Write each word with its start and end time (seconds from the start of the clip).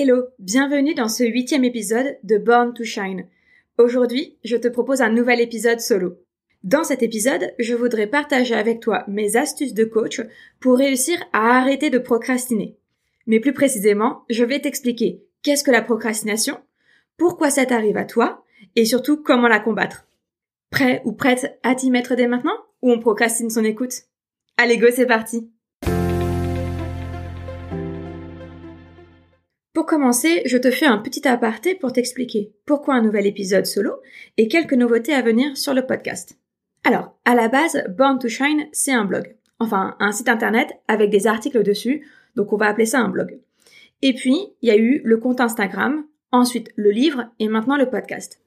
Hello, 0.00 0.28
bienvenue 0.38 0.94
dans 0.94 1.08
ce 1.08 1.24
huitième 1.24 1.64
épisode 1.64 2.18
de 2.22 2.38
Born 2.38 2.72
to 2.72 2.84
Shine. 2.84 3.26
Aujourd'hui, 3.78 4.38
je 4.44 4.56
te 4.56 4.68
propose 4.68 5.02
un 5.02 5.10
nouvel 5.10 5.40
épisode 5.40 5.80
solo. 5.80 6.18
Dans 6.62 6.84
cet 6.84 7.02
épisode, 7.02 7.52
je 7.58 7.74
voudrais 7.74 8.06
partager 8.06 8.54
avec 8.54 8.78
toi 8.78 9.02
mes 9.08 9.36
astuces 9.36 9.74
de 9.74 9.82
coach 9.82 10.20
pour 10.60 10.78
réussir 10.78 11.18
à 11.32 11.58
arrêter 11.58 11.90
de 11.90 11.98
procrastiner. 11.98 12.76
Mais 13.26 13.40
plus 13.40 13.52
précisément, 13.52 14.22
je 14.30 14.44
vais 14.44 14.60
t'expliquer 14.60 15.24
qu'est-ce 15.42 15.64
que 15.64 15.72
la 15.72 15.82
procrastination, 15.82 16.60
pourquoi 17.16 17.50
ça 17.50 17.66
t'arrive 17.66 17.96
à 17.96 18.04
toi, 18.04 18.44
et 18.76 18.84
surtout 18.84 19.20
comment 19.20 19.48
la 19.48 19.58
combattre. 19.58 20.06
Prêt 20.70 21.02
ou 21.06 21.10
prête 21.10 21.58
à 21.64 21.74
t'y 21.74 21.90
mettre 21.90 22.14
dès 22.14 22.28
maintenant, 22.28 22.56
ou 22.82 22.92
on 22.92 23.00
procrastine 23.00 23.50
son 23.50 23.64
écoute? 23.64 23.94
Allez 24.58 24.78
go, 24.78 24.86
c'est 24.94 25.06
parti 25.06 25.50
Pour 29.78 29.86
commencer, 29.86 30.42
je 30.44 30.58
te 30.58 30.72
fais 30.72 30.86
un 30.86 30.98
petit 30.98 31.28
aparté 31.28 31.76
pour 31.76 31.92
t'expliquer 31.92 32.52
pourquoi 32.66 32.96
un 32.96 33.00
nouvel 33.00 33.28
épisode 33.28 33.64
solo 33.64 33.92
et 34.36 34.48
quelques 34.48 34.72
nouveautés 34.72 35.14
à 35.14 35.22
venir 35.22 35.56
sur 35.56 35.72
le 35.72 35.86
podcast. 35.86 36.36
Alors, 36.82 37.16
à 37.24 37.36
la 37.36 37.46
base, 37.46 37.84
Born 37.96 38.18
to 38.18 38.26
Shine, 38.26 38.66
c'est 38.72 38.90
un 38.90 39.04
blog. 39.04 39.36
Enfin, 39.60 39.94
un 40.00 40.10
site 40.10 40.28
internet 40.28 40.68
avec 40.88 41.10
des 41.10 41.28
articles 41.28 41.62
dessus, 41.62 42.04
donc 42.34 42.52
on 42.52 42.56
va 42.56 42.66
appeler 42.66 42.86
ça 42.86 42.98
un 42.98 43.08
blog. 43.08 43.38
Et 44.02 44.14
puis, 44.14 44.48
il 44.62 44.68
y 44.68 44.72
a 44.72 44.76
eu 44.76 45.00
le 45.04 45.16
compte 45.16 45.40
Instagram, 45.40 46.04
ensuite 46.32 46.72
le 46.74 46.90
livre 46.90 47.26
et 47.38 47.46
maintenant 47.46 47.76
le 47.76 47.88
podcast. 47.88 48.40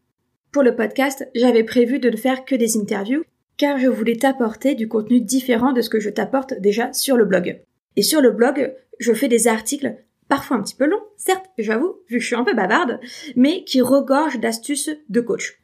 Pour 0.52 0.64
le 0.64 0.76
podcast, 0.76 1.26
j'avais 1.34 1.64
prévu 1.64 2.00
de 2.00 2.10
ne 2.10 2.18
faire 2.18 2.44
que 2.44 2.56
des 2.56 2.76
interviews 2.76 3.24
car 3.56 3.78
je 3.78 3.88
voulais 3.88 4.18
t'apporter 4.18 4.76
du 4.76 4.90
contenu 4.90 5.22
différent 5.22 5.72
de 5.72 5.80
ce 5.80 5.90
que 5.90 6.02
je 6.02 6.10
t'apporte 6.10 6.60
déjà 6.60 6.92
sur 6.92 7.16
le 7.16 7.24
blog. 7.24 7.62
Et 7.96 8.02
sur 8.02 8.20
le 8.20 8.32
blog, 8.32 8.74
je 9.00 9.14
fais 9.14 9.30
des 9.30 9.48
articles 9.48 9.96
parfois 10.32 10.56
un 10.56 10.62
petit 10.62 10.76
peu 10.76 10.86
long, 10.86 11.02
certes, 11.18 11.48
j'avoue, 11.58 11.98
vu 12.08 12.16
que 12.16 12.22
je 12.22 12.28
suis 12.28 12.38
un 12.38 12.46
peu 12.46 12.54
bavarde, 12.54 13.02
mais 13.36 13.66
qui 13.66 13.82
regorge 13.82 14.40
d'astuces 14.40 14.90
de 15.10 15.20
coach. 15.20 15.60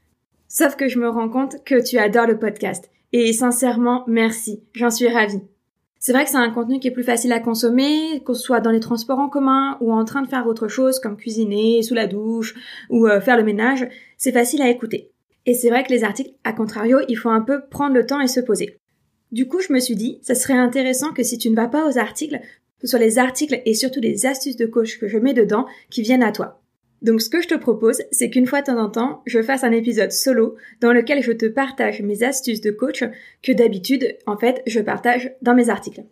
Sauf 0.49 0.75
que 0.75 0.89
je 0.89 0.99
me 0.99 1.07
rends 1.07 1.29
compte 1.29 1.63
que 1.63 1.81
tu 1.81 1.97
adores 1.97 2.27
le 2.27 2.37
podcast. 2.37 2.91
Et 3.13 3.31
sincèrement, 3.31 4.03
merci, 4.07 4.61
j'en 4.73 4.89
suis 4.89 5.07
ravie. 5.07 5.39
C'est 5.99 6.11
vrai 6.11 6.25
que 6.25 6.31
c'est 6.31 6.35
un 6.35 6.49
contenu 6.49 6.81
qui 6.81 6.89
est 6.89 6.91
plus 6.91 7.05
facile 7.05 7.31
à 7.31 7.39
consommer, 7.39 8.21
qu'on 8.25 8.33
soit 8.33 8.59
dans 8.59 8.71
les 8.71 8.81
transports 8.81 9.19
en 9.19 9.29
commun 9.29 9.77
ou 9.79 9.93
en 9.93 10.03
train 10.03 10.21
de 10.21 10.27
faire 10.27 10.45
autre 10.47 10.67
chose 10.67 10.99
comme 10.99 11.15
cuisiner, 11.15 11.81
sous 11.81 11.93
la 11.93 12.07
douche 12.07 12.53
ou 12.89 13.07
euh, 13.07 13.21
faire 13.21 13.37
le 13.37 13.45
ménage, 13.45 13.87
c'est 14.17 14.33
facile 14.33 14.61
à 14.61 14.69
écouter. 14.69 15.11
Et 15.45 15.53
c'est 15.53 15.69
vrai 15.69 15.85
que 15.85 15.93
les 15.93 16.03
articles, 16.03 16.33
à 16.43 16.51
contrario, 16.51 16.99
il 17.07 17.15
faut 17.15 17.29
un 17.29 17.39
peu 17.39 17.61
prendre 17.69 17.95
le 17.95 18.05
temps 18.05 18.19
et 18.19 18.27
se 18.27 18.41
poser. 18.41 18.77
Du 19.31 19.47
coup, 19.47 19.59
je 19.59 19.73
me 19.73 19.79
suis 19.79 19.95
dit, 19.95 20.19
ça 20.21 20.35
serait 20.35 20.57
intéressant 20.57 21.11
que 21.11 21.23
si 21.23 21.37
tu 21.37 21.49
ne 21.49 21.55
vas 21.55 21.67
pas 21.67 21.85
aux 21.85 21.97
articles, 21.97 22.39
ce 22.81 22.87
soit 22.87 22.99
les 22.99 23.19
articles 23.19 23.61
et 23.65 23.73
surtout 23.73 23.99
les 23.99 24.25
astuces 24.25 24.55
de 24.55 24.65
coach 24.65 24.99
que 24.99 25.07
je 25.07 25.17
mets 25.17 25.33
dedans 25.33 25.65
qui 25.89 26.01
viennent 26.01 26.23
à 26.23 26.31
toi. 26.31 26.61
Donc 27.01 27.21
ce 27.21 27.29
que 27.29 27.41
je 27.41 27.47
te 27.47 27.55
propose, 27.55 28.01
c'est 28.11 28.29
qu'une 28.29 28.47
fois 28.47 28.61
de 28.61 28.67
temps 28.67 28.81
en 28.81 28.89
temps, 28.89 29.21
je 29.25 29.41
fasse 29.41 29.63
un 29.63 29.71
épisode 29.71 30.11
solo 30.11 30.55
dans 30.81 30.91
lequel 30.91 31.21
je 31.21 31.31
te 31.31 31.45
partage 31.45 32.01
mes 32.01 32.23
astuces 32.23 32.61
de 32.61 32.71
coach 32.71 33.03
que 33.43 33.51
d'habitude, 33.51 34.17
en 34.25 34.37
fait, 34.37 34.63
je 34.65 34.79
partage 34.79 35.31
dans 35.41 35.53
mes 35.53 35.69
articles. 35.69 36.03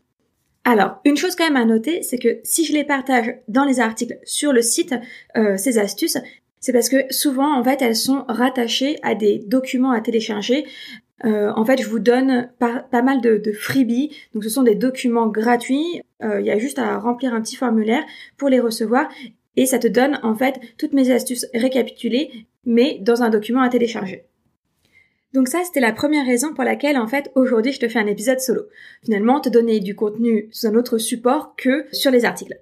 Alors, 0.63 0.99
une 1.05 1.17
chose 1.17 1.35
quand 1.35 1.45
même 1.45 1.55
à 1.55 1.65
noter, 1.65 2.01
c'est 2.01 2.17
que 2.17 2.39
si 2.43 2.65
je 2.65 2.73
les 2.73 2.83
partage 2.83 3.35
dans 3.47 3.65
les 3.65 3.79
articles 3.79 4.17
sur 4.23 4.51
le 4.51 4.61
site, 4.61 4.95
euh, 5.37 5.57
ces 5.57 5.77
astuces, 5.77 6.17
c'est 6.59 6.73
parce 6.73 6.89
que 6.89 7.05
souvent, 7.11 7.55
en 7.55 7.63
fait, 7.63 7.83
elles 7.83 7.95
sont 7.95 8.25
rattachées 8.27 8.97
à 9.03 9.13
des 9.13 9.37
documents 9.45 9.91
à 9.91 10.01
télécharger 10.01 10.65
euh, 11.23 11.51
en 11.55 11.63
fait, 11.63 11.81
je 11.81 11.87
vous 11.87 11.99
donne 11.99 12.49
pas, 12.59 12.85
mal 12.91 13.21
de, 13.21 13.51
freebies. 13.53 14.11
Donc, 14.33 14.43
ce 14.43 14.49
sont 14.49 14.63
des 14.63 14.75
documents 14.75 15.27
gratuits. 15.27 16.01
Euh, 16.23 16.41
il 16.41 16.45
y 16.45 16.51
a 16.51 16.57
juste 16.57 16.79
à 16.79 16.97
remplir 16.97 17.33
un 17.33 17.41
petit 17.41 17.55
formulaire 17.55 18.03
pour 18.37 18.49
les 18.49 18.59
recevoir. 18.59 19.07
Et 19.55 19.65
ça 19.65 19.79
te 19.79 19.87
donne, 19.87 20.19
en 20.23 20.35
fait, 20.35 20.59
toutes 20.77 20.93
mes 20.93 21.11
astuces 21.11 21.47
récapitulées, 21.53 22.31
mais 22.65 22.97
dans 23.01 23.23
un 23.23 23.29
document 23.29 23.61
à 23.61 23.69
télécharger. 23.69 24.25
Donc 25.33 25.47
ça, 25.47 25.63
c'était 25.65 25.79
la 25.79 25.93
première 25.93 26.25
raison 26.25 26.53
pour 26.53 26.63
laquelle, 26.63 26.97
en 26.97 27.07
fait, 27.07 27.31
aujourd'hui, 27.35 27.71
je 27.71 27.79
te 27.79 27.87
fais 27.87 27.99
un 27.99 28.07
épisode 28.07 28.39
solo. 28.39 28.63
Finalement, 29.03 29.39
te 29.39 29.49
donner 29.49 29.79
du 29.79 29.95
contenu 29.95 30.49
sous 30.51 30.67
un 30.67 30.75
autre 30.75 30.97
support 30.97 31.55
que 31.55 31.85
sur 31.91 32.11
les 32.11 32.25
articles. 32.25 32.59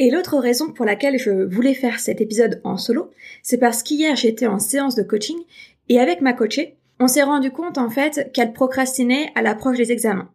Et 0.00 0.10
l'autre 0.10 0.38
raison 0.38 0.72
pour 0.72 0.84
laquelle 0.84 1.18
je 1.18 1.30
voulais 1.30 1.74
faire 1.74 2.00
cet 2.00 2.20
épisode 2.20 2.60
en 2.64 2.76
solo, 2.76 3.10
c'est 3.42 3.58
parce 3.58 3.84
qu'hier, 3.84 4.16
j'étais 4.16 4.46
en 4.46 4.58
séance 4.58 4.96
de 4.96 5.04
coaching 5.04 5.38
et 5.88 6.00
avec 6.00 6.20
ma 6.20 6.32
coachée, 6.32 6.76
on 7.00 7.08
s'est 7.08 7.22
rendu 7.22 7.50
compte 7.50 7.78
en 7.78 7.90
fait 7.90 8.30
qu'elle 8.32 8.52
procrastinait 8.52 9.30
à 9.34 9.42
l'approche 9.42 9.78
des 9.78 9.92
examens. 9.92 10.30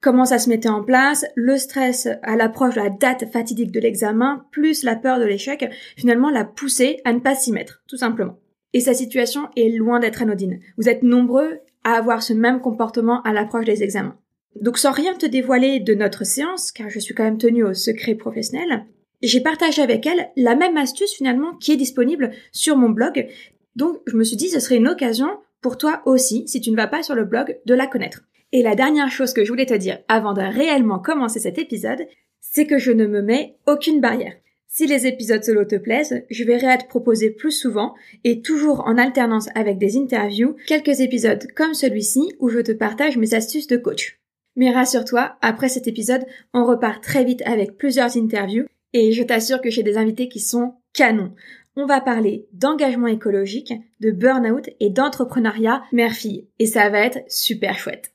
Comment 0.00 0.24
ça 0.24 0.38
se 0.38 0.48
mettait 0.48 0.68
en 0.68 0.84
place, 0.84 1.26
le 1.34 1.56
stress 1.56 2.08
à 2.22 2.36
l'approche 2.36 2.76
de 2.76 2.80
la 2.80 2.90
date 2.90 3.30
fatidique 3.32 3.72
de 3.72 3.80
l'examen, 3.80 4.44
plus 4.52 4.84
la 4.84 4.94
peur 4.94 5.18
de 5.18 5.24
l'échec, 5.24 5.68
finalement 5.96 6.30
l'a 6.30 6.44
poussée 6.44 7.00
à 7.04 7.12
ne 7.12 7.18
pas 7.18 7.34
s'y 7.34 7.50
mettre, 7.50 7.82
tout 7.88 7.96
simplement. 7.96 8.38
Et 8.72 8.80
sa 8.80 8.94
situation 8.94 9.48
est 9.56 9.76
loin 9.76 9.98
d'être 9.98 10.22
anodine. 10.22 10.60
Vous 10.76 10.88
êtes 10.88 11.02
nombreux 11.02 11.60
à 11.82 11.94
avoir 11.94 12.22
ce 12.22 12.32
même 12.32 12.60
comportement 12.60 13.22
à 13.22 13.32
l'approche 13.32 13.64
des 13.64 13.82
examens. 13.82 14.16
Donc 14.60 14.78
sans 14.78 14.92
rien 14.92 15.14
te 15.14 15.26
dévoiler 15.26 15.80
de 15.80 15.94
notre 15.94 16.24
séance, 16.24 16.70
car 16.70 16.90
je 16.90 16.98
suis 17.00 17.14
quand 17.14 17.24
même 17.24 17.38
tenue 17.38 17.64
au 17.64 17.74
secret 17.74 18.14
professionnel, 18.14 18.84
j'ai 19.20 19.40
partagé 19.40 19.82
avec 19.82 20.06
elle 20.06 20.30
la 20.36 20.54
même 20.54 20.76
astuce 20.76 21.12
finalement 21.12 21.54
qui 21.54 21.72
est 21.72 21.76
disponible 21.76 22.30
sur 22.52 22.76
mon 22.76 22.90
blog. 22.90 23.26
Donc 23.74 23.98
je 24.06 24.16
me 24.16 24.22
suis 24.22 24.36
dit 24.36 24.48
ce 24.48 24.60
serait 24.60 24.76
une 24.76 24.88
occasion 24.88 25.28
pour 25.60 25.76
toi 25.76 26.02
aussi, 26.06 26.46
si 26.46 26.60
tu 26.60 26.70
ne 26.70 26.76
vas 26.76 26.86
pas 26.86 27.02
sur 27.02 27.14
le 27.14 27.24
blog, 27.24 27.58
de 27.66 27.74
la 27.74 27.86
connaître. 27.86 28.22
Et 28.52 28.62
la 28.62 28.74
dernière 28.74 29.10
chose 29.10 29.32
que 29.32 29.44
je 29.44 29.50
voulais 29.50 29.66
te 29.66 29.74
dire 29.74 29.98
avant 30.08 30.32
de 30.32 30.40
réellement 30.40 30.98
commencer 30.98 31.40
cet 31.40 31.58
épisode, 31.58 32.06
c'est 32.40 32.66
que 32.66 32.78
je 32.78 32.92
ne 32.92 33.06
me 33.06 33.20
mets 33.20 33.56
aucune 33.66 34.00
barrière. 34.00 34.34
Si 34.68 34.86
les 34.86 35.06
épisodes 35.06 35.42
solo 35.42 35.64
te 35.64 35.76
plaisent, 35.76 36.22
je 36.30 36.44
verrai 36.44 36.68
à 36.68 36.76
te 36.78 36.86
proposer 36.86 37.30
plus 37.30 37.52
souvent 37.52 37.94
et 38.24 38.42
toujours 38.42 38.86
en 38.86 38.96
alternance 38.96 39.48
avec 39.54 39.78
des 39.78 39.96
interviews, 39.96 40.56
quelques 40.66 41.00
épisodes 41.00 41.46
comme 41.56 41.74
celui-ci 41.74 42.32
où 42.38 42.48
je 42.48 42.60
te 42.60 42.72
partage 42.72 43.16
mes 43.16 43.34
astuces 43.34 43.66
de 43.66 43.76
coach. 43.76 44.20
Mais 44.56 44.70
rassure-toi, 44.70 45.36
après 45.40 45.68
cet 45.68 45.88
épisode, 45.88 46.24
on 46.52 46.64
repart 46.64 47.02
très 47.02 47.24
vite 47.24 47.42
avec 47.44 47.76
plusieurs 47.76 48.16
interviews 48.16 48.66
et 48.92 49.12
je 49.12 49.22
t'assure 49.22 49.60
que 49.60 49.70
j'ai 49.70 49.82
des 49.82 49.96
invités 49.96 50.28
qui 50.28 50.40
sont 50.40 50.74
canons 50.92 51.32
on 51.80 51.86
va 51.86 52.00
parler 52.00 52.48
d'engagement 52.52 53.06
écologique, 53.06 53.72
de 54.00 54.10
burn-out 54.10 54.68
et 54.80 54.90
d'entrepreneuriat 54.90 55.84
mère-fille. 55.92 56.48
Et 56.58 56.66
ça 56.66 56.88
va 56.90 56.98
être 56.98 57.20
super 57.28 57.78
chouette. 57.78 58.12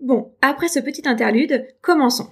Bon, 0.00 0.32
après 0.40 0.68
ce 0.68 0.80
petit 0.80 1.06
interlude, 1.06 1.66
commençons. 1.82 2.28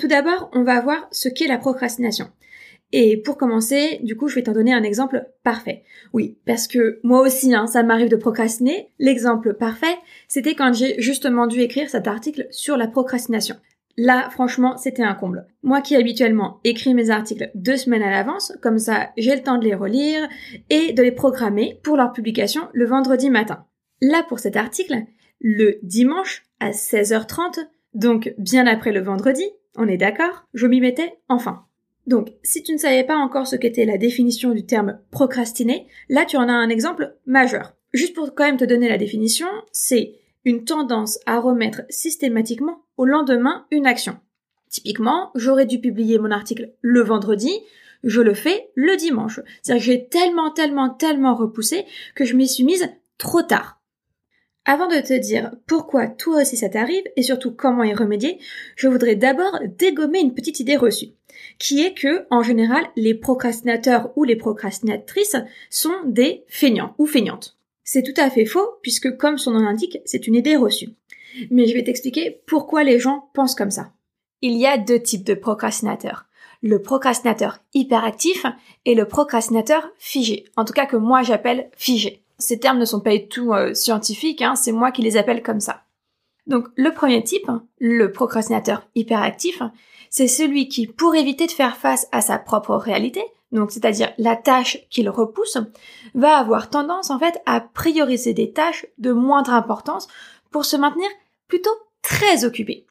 Tout 0.00 0.08
d'abord, 0.08 0.50
on 0.52 0.64
va 0.64 0.80
voir 0.80 1.06
ce 1.12 1.28
qu'est 1.28 1.46
la 1.46 1.58
procrastination. 1.58 2.26
Et 2.90 3.22
pour 3.22 3.38
commencer, 3.38 4.00
du 4.02 4.16
coup, 4.16 4.26
je 4.26 4.34
vais 4.34 4.42
t'en 4.42 4.52
donner 4.52 4.74
un 4.74 4.82
exemple 4.82 5.28
parfait. 5.44 5.84
Oui, 6.12 6.38
parce 6.44 6.66
que 6.66 6.98
moi 7.04 7.20
aussi, 7.20 7.54
hein, 7.54 7.68
ça 7.68 7.84
m'arrive 7.84 8.10
de 8.10 8.16
procrastiner. 8.16 8.90
L'exemple 8.98 9.54
parfait, 9.54 9.96
c'était 10.26 10.56
quand 10.56 10.72
j'ai 10.72 11.00
justement 11.00 11.46
dû 11.46 11.60
écrire 11.60 11.88
cet 11.88 12.08
article 12.08 12.48
sur 12.50 12.76
la 12.76 12.88
procrastination. 12.88 13.56
Là, 13.96 14.28
franchement, 14.30 14.76
c'était 14.76 15.02
un 15.02 15.14
comble. 15.14 15.46
Moi 15.62 15.80
qui 15.80 15.94
habituellement 15.94 16.60
écris 16.64 16.94
mes 16.94 17.10
articles 17.10 17.50
deux 17.54 17.76
semaines 17.76 18.02
à 18.02 18.10
l'avance, 18.10 18.52
comme 18.60 18.78
ça 18.78 19.10
j'ai 19.16 19.34
le 19.34 19.42
temps 19.42 19.58
de 19.58 19.64
les 19.64 19.74
relire 19.74 20.28
et 20.70 20.92
de 20.92 21.02
les 21.02 21.12
programmer 21.12 21.80
pour 21.82 21.96
leur 21.96 22.12
publication 22.12 22.68
le 22.72 22.86
vendredi 22.86 23.30
matin. 23.30 23.66
Là, 24.00 24.24
pour 24.28 24.40
cet 24.40 24.56
article, 24.56 25.04
le 25.40 25.78
dimanche 25.82 26.44
à 26.58 26.70
16h30, 26.70 27.68
donc 27.94 28.34
bien 28.38 28.66
après 28.66 28.92
le 28.92 29.00
vendredi, 29.00 29.44
on 29.76 29.88
est 29.88 29.96
d'accord, 29.96 30.46
je 30.54 30.66
m'y 30.66 30.80
mettais 30.80 31.18
enfin. 31.28 31.64
Donc, 32.06 32.32
si 32.42 32.62
tu 32.62 32.72
ne 32.72 32.78
savais 32.78 33.04
pas 33.04 33.16
encore 33.16 33.46
ce 33.46 33.56
qu'était 33.56 33.86
la 33.86 33.96
définition 33.96 34.50
du 34.50 34.66
terme 34.66 34.98
procrastiner, 35.10 35.86
là 36.08 36.24
tu 36.24 36.36
en 36.36 36.48
as 36.48 36.52
un 36.52 36.68
exemple 36.68 37.16
majeur. 37.26 37.76
Juste 37.92 38.14
pour 38.14 38.34
quand 38.34 38.44
même 38.44 38.56
te 38.56 38.64
donner 38.64 38.88
la 38.88 38.98
définition, 38.98 39.46
c'est 39.70 40.16
une 40.44 40.64
tendance 40.64 41.18
à 41.26 41.40
remettre 41.40 41.82
systématiquement 41.88 42.82
au 42.96 43.04
lendemain 43.04 43.66
une 43.70 43.86
action. 43.86 44.18
Typiquement, 44.68 45.30
j'aurais 45.34 45.66
dû 45.66 45.80
publier 45.80 46.18
mon 46.18 46.30
article 46.30 46.72
le 46.80 47.00
vendredi, 47.00 47.52
je 48.02 48.20
le 48.20 48.34
fais 48.34 48.70
le 48.74 48.96
dimanche. 48.96 49.40
C'est-à-dire 49.62 49.84
que 49.84 49.92
j'ai 49.92 50.08
tellement, 50.08 50.50
tellement, 50.50 50.90
tellement 50.90 51.34
repoussé 51.34 51.86
que 52.14 52.24
je 52.24 52.34
m'y 52.34 52.48
suis 52.48 52.64
mise 52.64 52.88
trop 53.18 53.42
tard. 53.42 53.80
Avant 54.66 54.88
de 54.88 55.00
te 55.00 55.18
dire 55.18 55.52
pourquoi 55.66 56.06
toi 56.06 56.40
aussi 56.40 56.56
ça 56.56 56.70
t'arrive 56.70 57.04
et 57.16 57.22
surtout 57.22 57.52
comment 57.52 57.84
y 57.84 57.92
remédier, 57.92 58.38
je 58.76 58.88
voudrais 58.88 59.14
d'abord 59.14 59.60
dégommer 59.78 60.20
une 60.20 60.34
petite 60.34 60.58
idée 60.58 60.76
reçue, 60.76 61.10
qui 61.58 61.82
est 61.82 61.92
que, 61.92 62.26
en 62.30 62.42
général, 62.42 62.84
les 62.96 63.14
procrastinateurs 63.14 64.10
ou 64.16 64.24
les 64.24 64.36
procrastinatrices 64.36 65.36
sont 65.68 65.94
des 66.06 66.44
feignants 66.48 66.94
ou 66.96 67.06
feignantes. 67.06 67.58
C'est 67.84 68.02
tout 68.02 68.18
à 68.18 68.30
fait 68.30 68.46
faux, 68.46 68.78
puisque 68.82 69.16
comme 69.16 69.38
son 69.38 69.52
nom 69.52 69.60
l'indique, 69.60 69.98
c'est 70.06 70.26
une 70.26 70.34
idée 70.34 70.56
reçue. 70.56 70.88
Mais 71.50 71.66
je 71.66 71.74
vais 71.74 71.84
t'expliquer 71.84 72.42
pourquoi 72.46 72.82
les 72.82 72.98
gens 72.98 73.28
pensent 73.34 73.54
comme 73.54 73.70
ça. 73.70 73.92
Il 74.40 74.56
y 74.56 74.66
a 74.66 74.78
deux 74.78 75.00
types 75.00 75.24
de 75.24 75.34
procrastinateurs. 75.34 76.26
Le 76.62 76.80
procrastinateur 76.80 77.58
hyperactif 77.74 78.46
et 78.86 78.94
le 78.94 79.06
procrastinateur 79.06 79.90
figé. 79.98 80.46
En 80.56 80.64
tout 80.64 80.72
cas 80.72 80.86
que 80.86 80.96
moi 80.96 81.22
j'appelle 81.22 81.70
figé. 81.76 82.22
Ces 82.38 82.58
termes 82.58 82.78
ne 82.78 82.84
sont 82.84 83.00
pas 83.00 83.16
du 83.16 83.28
tout 83.28 83.52
euh, 83.52 83.74
scientifiques, 83.74 84.42
hein, 84.42 84.56
c'est 84.56 84.72
moi 84.72 84.90
qui 84.90 85.02
les 85.02 85.16
appelle 85.16 85.42
comme 85.42 85.60
ça. 85.60 85.82
Donc 86.46 86.68
le 86.76 86.92
premier 86.92 87.22
type, 87.22 87.50
le 87.78 88.12
procrastinateur 88.12 88.88
hyperactif, 88.94 89.62
c'est 90.10 90.28
celui 90.28 90.68
qui, 90.68 90.86
pour 90.86 91.14
éviter 91.14 91.46
de 91.46 91.52
faire 91.52 91.76
face 91.76 92.06
à 92.12 92.20
sa 92.20 92.38
propre 92.38 92.76
réalité, 92.76 93.22
donc 93.54 93.70
c'est-à-dire 93.70 94.12
la 94.18 94.36
tâche 94.36 94.78
qu'il 94.90 95.08
repousse, 95.08 95.56
va 96.14 96.36
avoir 96.36 96.68
tendance 96.68 97.10
en 97.10 97.18
fait 97.18 97.40
à 97.46 97.60
prioriser 97.60 98.34
des 98.34 98.52
tâches 98.52 98.86
de 98.98 99.12
moindre 99.12 99.52
importance 99.52 100.08
pour 100.50 100.64
se 100.64 100.76
maintenir 100.76 101.08
plutôt 101.48 101.74
très 102.02 102.44
occupé. 102.44 102.86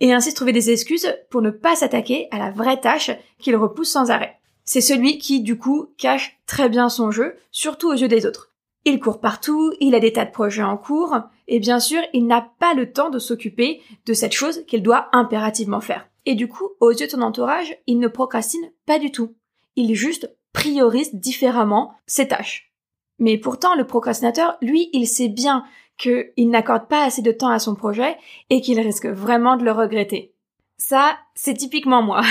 Et 0.00 0.12
ainsi 0.12 0.34
trouver 0.34 0.52
des 0.52 0.70
excuses 0.70 1.14
pour 1.30 1.40
ne 1.40 1.50
pas 1.50 1.76
s'attaquer 1.76 2.28
à 2.30 2.38
la 2.38 2.50
vraie 2.50 2.80
tâche 2.80 3.10
qu'il 3.38 3.56
repousse 3.56 3.90
sans 3.90 4.10
arrêt. 4.10 4.38
C'est 4.64 4.80
celui 4.80 5.18
qui, 5.18 5.40
du 5.40 5.58
coup, 5.58 5.88
cache 5.96 6.38
très 6.46 6.68
bien 6.68 6.88
son 6.88 7.10
jeu, 7.10 7.34
surtout 7.50 7.88
aux 7.88 7.96
yeux 7.96 8.08
des 8.08 8.26
autres. 8.26 8.50
Il 8.84 9.00
court 9.00 9.20
partout, 9.20 9.72
il 9.80 9.94
a 9.94 10.00
des 10.00 10.12
tas 10.12 10.24
de 10.24 10.30
projets 10.30 10.62
en 10.62 10.76
cours, 10.76 11.16
et 11.48 11.60
bien 11.60 11.80
sûr, 11.80 12.00
il 12.12 12.26
n'a 12.26 12.48
pas 12.58 12.74
le 12.74 12.92
temps 12.92 13.10
de 13.10 13.18
s'occuper 13.18 13.80
de 14.06 14.12
cette 14.14 14.32
chose 14.32 14.64
qu'il 14.66 14.82
doit 14.82 15.08
impérativement 15.12 15.80
faire. 15.80 16.08
Et 16.26 16.34
du 16.34 16.48
coup, 16.48 16.68
aux 16.80 16.90
yeux 16.90 17.06
de 17.06 17.10
son 17.10 17.22
entourage, 17.22 17.76
il 17.86 17.98
ne 17.98 18.08
procrastine 18.08 18.70
pas 18.86 18.98
du 18.98 19.10
tout. 19.10 19.34
Il 19.76 19.94
juste 19.94 20.30
priorise 20.52 21.14
différemment 21.14 21.94
ses 22.06 22.28
tâches. 22.28 22.72
Mais 23.18 23.38
pourtant, 23.38 23.74
le 23.74 23.86
procrastinateur, 23.86 24.56
lui, 24.60 24.90
il 24.92 25.06
sait 25.06 25.28
bien 25.28 25.64
qu'il 25.98 26.50
n'accorde 26.50 26.88
pas 26.88 27.04
assez 27.04 27.22
de 27.22 27.32
temps 27.32 27.48
à 27.48 27.58
son 27.58 27.74
projet 27.74 28.16
et 28.50 28.60
qu'il 28.60 28.80
risque 28.80 29.06
vraiment 29.06 29.56
de 29.56 29.64
le 29.64 29.72
regretter. 29.72 30.34
Ça, 30.78 31.16
c'est 31.34 31.54
typiquement 31.54 32.02
moi. 32.02 32.22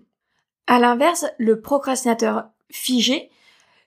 à 0.66 0.78
l'inverse, 0.78 1.26
le 1.38 1.60
procrastinateur 1.60 2.48
figé, 2.70 3.30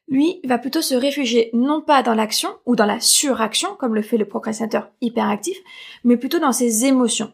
lui, 0.07 0.39
va 0.43 0.59
plutôt 0.59 0.81
se 0.81 0.93
réfugier 0.93 1.49
non 1.53 1.81
pas 1.81 2.03
dans 2.03 2.13
l'action 2.13 2.49
ou 2.65 2.75
dans 2.75 2.85
la 2.85 2.99
suraction, 2.99 3.75
comme 3.75 3.95
le 3.95 4.01
fait 4.01 4.17
le 4.17 4.27
procrastinateur 4.27 4.91
hyperactif, 5.01 5.57
mais 6.03 6.17
plutôt 6.17 6.39
dans 6.39 6.51
ses 6.51 6.85
émotions. 6.85 7.33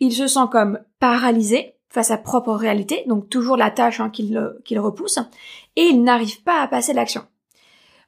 Il 0.00 0.12
se 0.12 0.26
sent 0.26 0.48
comme 0.50 0.80
paralysé 0.98 1.75
à 1.98 2.18
propre 2.18 2.52
réalité, 2.52 3.04
donc 3.06 3.28
toujours 3.28 3.56
la 3.56 3.70
tâche 3.70 4.00
hein, 4.00 4.10
qu'il 4.10 4.78
repousse, 4.78 5.18
et 5.76 5.84
il 5.84 6.02
n'arrive 6.02 6.42
pas 6.42 6.60
à 6.60 6.68
passer 6.68 6.92
l'action. 6.92 7.26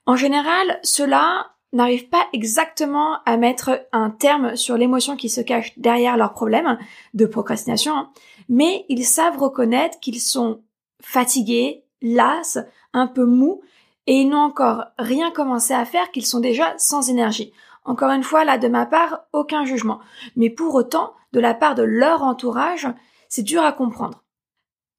En 0.07 0.17
général, 0.17 0.79
cela 0.83 1.49
n'arrive 1.73 2.09
pas 2.09 2.27
exactement 2.33 3.19
à 3.27 3.37
mettre 3.37 3.87
un 3.93 4.11
terme 4.11 4.57
sur 4.57 4.77
l'émotion 4.77 5.17
qui 5.17 5.29
se 5.29 5.41
cache 5.41 5.79
derrière 5.79 6.17
leurs 6.17 6.33
problèmes 6.33 6.79
de 7.15 7.27
procrastination, 7.27 7.95
hein, 7.95 8.11
mais 8.49 8.87
ils 8.89 9.05
savent 9.05 9.39
reconnaître 9.39 10.01
qu'ils 10.01 10.21
sont 10.21 10.63
fatigués, 11.03 11.85
las, 12.01 12.59
un 12.93 13.07
peu 13.07 13.25
mous, 13.25 13.61
et 14.07 14.15
ils 14.21 14.29
n'ont 14.29 14.39
encore 14.39 14.85
rien 14.99 15.31
commencé 15.31 15.75
à 15.75 15.85
faire 15.85 16.11
qu'ils 16.11 16.25
sont 16.25 16.41
déjà 16.41 16.73
sans 16.79 17.11
énergie. 17.11 17.53
Encore 17.85 18.11
une 18.11 18.23
fois, 18.23 18.45
là, 18.45 18.57
de 18.59 18.69
ma 18.69 18.87
part, 18.87 19.21
aucun 19.33 19.65
jugement. 19.65 20.01
Mais 20.37 20.51
pour 20.51 20.75
autant, 20.75 21.13
de 21.33 21.41
la 21.41 21.55
part 21.55 21.75
de 21.75 21.83
leur 21.83 22.23
entourage, 22.23 22.87
c'est 23.29 23.43
dur 23.43 23.63
à 23.63 23.73
comprendre. 23.73 24.25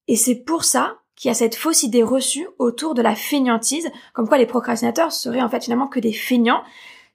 Et 0.08 0.16
c'est 0.16 0.36
pour 0.36 0.64
ça 0.64 0.98
qu'il 1.16 1.30
y 1.30 1.32
a 1.32 1.36
cette 1.36 1.56
fausse 1.56 1.84
idée 1.84 2.04
reçue 2.04 2.48
autour 2.58 2.94
de 2.94 3.02
la 3.02 3.16
feignantise, 3.16 3.90
comme 4.14 4.28
quoi 4.28 4.38
les 4.38 4.46
procrastinateurs 4.46 5.12
seraient 5.12 5.42
en 5.42 5.50
fait 5.50 5.64
finalement 5.64 5.88
que 5.88 6.00
des 6.00 6.14
feignants, 6.14 6.64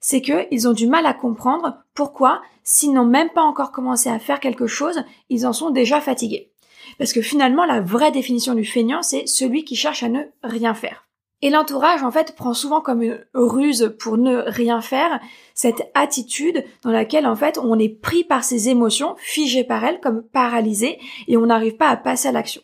c'est 0.01 0.21
qu'ils 0.21 0.69
ont 0.69 0.75
du 0.75 0.87
mal 0.87 1.07
à 1.07 1.15
comprendre 1.15 1.79
pourquoi, 1.95 2.43
s'ils 2.63 2.93
n'ont 2.93 3.07
même 3.07 3.31
pas 3.31 3.43
encore 3.43 3.73
commencé 3.73 4.11
à 4.11 4.19
faire 4.19 4.41
quelque 4.41 4.67
chose, 4.67 5.03
ils 5.31 5.47
en 5.47 5.55
sont 5.55 5.71
déjà 5.71 6.01
fatigués. 6.01 6.53
Parce 6.99 7.15
que 7.15 7.23
finalement, 7.23 7.65
la 7.65 7.81
vraie 7.81 8.13
définition 8.13 8.55
du 8.55 8.67
feignant, 8.67 9.03
c'est 9.03 9.27
celui 9.27 9.65
qui 9.65 9.77
cherche 9.77 10.03
à 10.03 10.11
ne 10.11 10.23
rien 10.43 10.75
faire. 10.75 11.09
Et 11.45 11.51
l'entourage, 11.51 12.03
en 12.03 12.11
fait, 12.11 12.35
prend 12.35 12.55
souvent 12.55 12.81
comme 12.81 13.03
une 13.03 13.23
ruse 13.35 13.95
pour 13.99 14.17
ne 14.17 14.39
rien 14.47 14.81
faire 14.81 15.21
cette 15.53 15.91
attitude 15.93 16.65
dans 16.83 16.91
laquelle, 16.91 17.27
en 17.27 17.37
fait, 17.37 17.59
on 17.59 17.79
est 17.79 17.91
pris 17.91 18.25
par 18.25 18.43
ses 18.43 18.71
émotions, 18.71 19.15
figé 19.19 19.63
par 19.63 19.85
elles, 19.85 20.01
comme 20.01 20.23
paralysé, 20.23 20.99
et 21.29 21.37
on 21.37 21.45
n'arrive 21.45 21.77
pas 21.77 21.89
à 21.89 21.99
passer 21.99 22.29
à 22.29 22.33
l'action. 22.33 22.63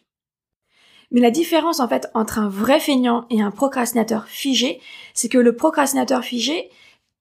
Mais 1.10 1.20
la 1.20 1.30
différence, 1.30 1.78
en 1.78 1.88
fait, 1.88 2.08
entre 2.14 2.38
un 2.38 2.48
vrai 2.48 2.80
feignant 2.80 3.26
et 3.28 3.42
un 3.42 3.50
procrastinateur 3.50 4.24
figé, 4.28 4.80
c'est 5.12 5.28
que 5.28 5.36
le 5.36 5.54
procrastinateur 5.54 6.24
figé, 6.24 6.70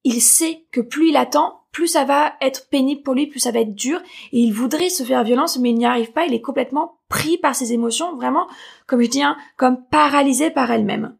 il 0.05 0.21
sait 0.21 0.63
que 0.71 0.79
plus 0.79 1.09
il 1.09 1.17
attend, 1.17 1.63
plus 1.73 1.87
ça 1.87 2.05
va 2.05 2.35
être 2.39 2.69
pénible 2.69 3.01
pour 3.01 3.15
lui, 3.15 3.27
plus 3.27 3.41
ça 3.41 3.51
va 3.51 3.59
être 3.59 3.75
dur, 3.75 3.99
et 4.31 4.39
il 4.39 4.53
voudrait 4.53 4.87
se 4.87 5.03
faire 5.03 5.25
violence, 5.25 5.59
mais 5.59 5.71
il 5.71 5.77
n'y 5.77 5.85
arrive 5.85 6.13
pas, 6.13 6.25
il 6.25 6.33
est 6.33 6.39
complètement 6.39 6.99
pris 7.09 7.37
par 7.37 7.53
ses 7.53 7.73
émotions, 7.73 8.15
vraiment, 8.15 8.47
comme 8.87 9.01
je 9.01 9.09
dis, 9.09 9.23
hein, 9.23 9.35
comme 9.57 9.83
paralysé 9.91 10.51
par 10.51 10.71
elles-mêmes. 10.71 11.17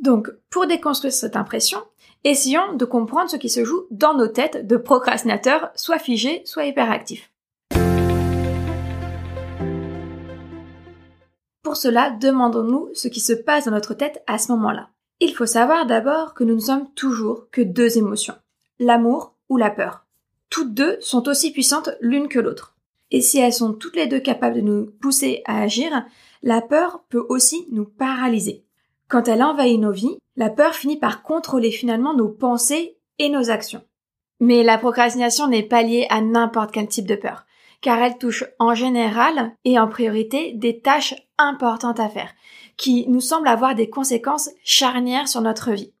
Donc, 0.00 0.30
pour 0.48 0.66
déconstruire 0.66 1.12
cette 1.12 1.36
impression, 1.36 1.82
essayons 2.24 2.72
de 2.74 2.84
comprendre 2.86 3.30
ce 3.30 3.36
qui 3.36 3.50
se 3.50 3.64
joue 3.64 3.84
dans 3.90 4.14
nos 4.14 4.28
têtes 4.28 4.66
de 4.66 4.78
procrastinateurs, 4.78 5.70
soit 5.74 5.98
figés, 5.98 6.40
soit 6.46 6.64
hyperactifs. 6.64 7.30
Pour 11.62 11.76
cela, 11.76 12.10
demandons-nous 12.10 12.88
ce 12.94 13.08
qui 13.08 13.20
se 13.20 13.34
passe 13.34 13.66
dans 13.66 13.72
notre 13.72 13.92
tête 13.92 14.22
à 14.26 14.38
ce 14.38 14.50
moment-là. 14.52 14.88
Il 15.20 15.34
faut 15.34 15.46
savoir 15.46 15.84
d'abord 15.84 16.32
que 16.32 16.44
nous 16.44 16.54
ne 16.54 16.60
sommes 16.60 16.88
toujours 16.94 17.50
que 17.50 17.60
deux 17.60 17.98
émotions, 17.98 18.34
l'amour 18.78 19.34
ou 19.50 19.58
la 19.58 19.70
peur. 19.70 20.06
Toutes 20.48 20.72
deux 20.72 20.96
sont 21.00 21.28
aussi 21.28 21.52
puissantes 21.52 21.90
l'une 22.00 22.28
que 22.28 22.40
l'autre. 22.40 22.74
Et 23.10 23.20
si 23.20 23.38
elles 23.38 23.52
sont 23.52 23.74
toutes 23.74 23.96
les 23.96 24.06
deux 24.06 24.20
capables 24.20 24.56
de 24.56 24.60
nous 24.62 24.86
pousser 24.86 25.42
à 25.44 25.60
agir, 25.60 26.06
la 26.42 26.62
peur 26.62 27.04
peut 27.10 27.26
aussi 27.28 27.66
nous 27.70 27.84
paralyser. 27.84 28.64
Quand 29.10 29.26
elle 29.26 29.42
envahit 29.42 29.80
nos 29.80 29.90
vies, 29.90 30.18
la 30.36 30.50
peur 30.50 30.74
finit 30.74 30.96
par 30.96 31.22
contrôler 31.22 31.72
finalement 31.72 32.14
nos 32.14 32.28
pensées 32.28 32.96
et 33.18 33.28
nos 33.28 33.50
actions. 33.50 33.82
Mais 34.38 34.62
la 34.62 34.78
procrastination 34.78 35.48
n'est 35.48 35.64
pas 35.64 35.82
liée 35.82 36.06
à 36.10 36.20
n'importe 36.20 36.70
quel 36.70 36.86
type 36.86 37.08
de 37.08 37.16
peur, 37.16 37.44
car 37.80 37.98
elle 37.98 38.18
touche 38.18 38.44
en 38.60 38.72
général 38.74 39.52
et 39.64 39.80
en 39.80 39.88
priorité 39.88 40.52
des 40.52 40.78
tâches 40.80 41.16
importantes 41.38 41.98
à 41.98 42.08
faire, 42.08 42.32
qui 42.76 43.06
nous 43.08 43.20
semblent 43.20 43.48
avoir 43.48 43.74
des 43.74 43.90
conséquences 43.90 44.48
charnières 44.62 45.28
sur 45.28 45.40
notre 45.40 45.72
vie. 45.72 45.92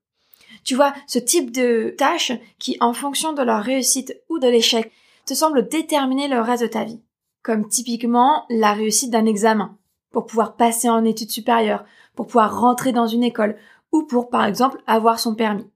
Tu 0.62 0.76
vois, 0.76 0.94
ce 1.08 1.18
type 1.18 1.50
de 1.50 1.92
tâches 1.98 2.32
qui, 2.60 2.76
en 2.80 2.92
fonction 2.92 3.32
de 3.32 3.42
leur 3.42 3.64
réussite 3.64 4.16
ou 4.28 4.38
de 4.38 4.46
l'échec, 4.46 4.92
te 5.26 5.34
semblent 5.34 5.68
déterminer 5.68 6.28
le 6.28 6.40
reste 6.40 6.62
de 6.62 6.68
ta 6.68 6.84
vie. 6.84 7.02
Comme 7.42 7.66
typiquement 7.66 8.44
la 8.50 8.72
réussite 8.72 9.10
d'un 9.10 9.26
examen, 9.26 9.76
pour 10.12 10.26
pouvoir 10.26 10.54
passer 10.56 10.88
en 10.88 11.04
études 11.04 11.30
supérieures, 11.30 11.84
pour 12.14 12.26
pouvoir 12.26 12.60
rentrer 12.60 12.92
dans 12.92 13.06
une 13.06 13.24
école 13.24 13.56
ou 13.92 14.02
pour, 14.04 14.30
par 14.30 14.44
exemple, 14.44 14.82
avoir 14.86 15.18
son 15.18 15.34
permis. 15.34 15.66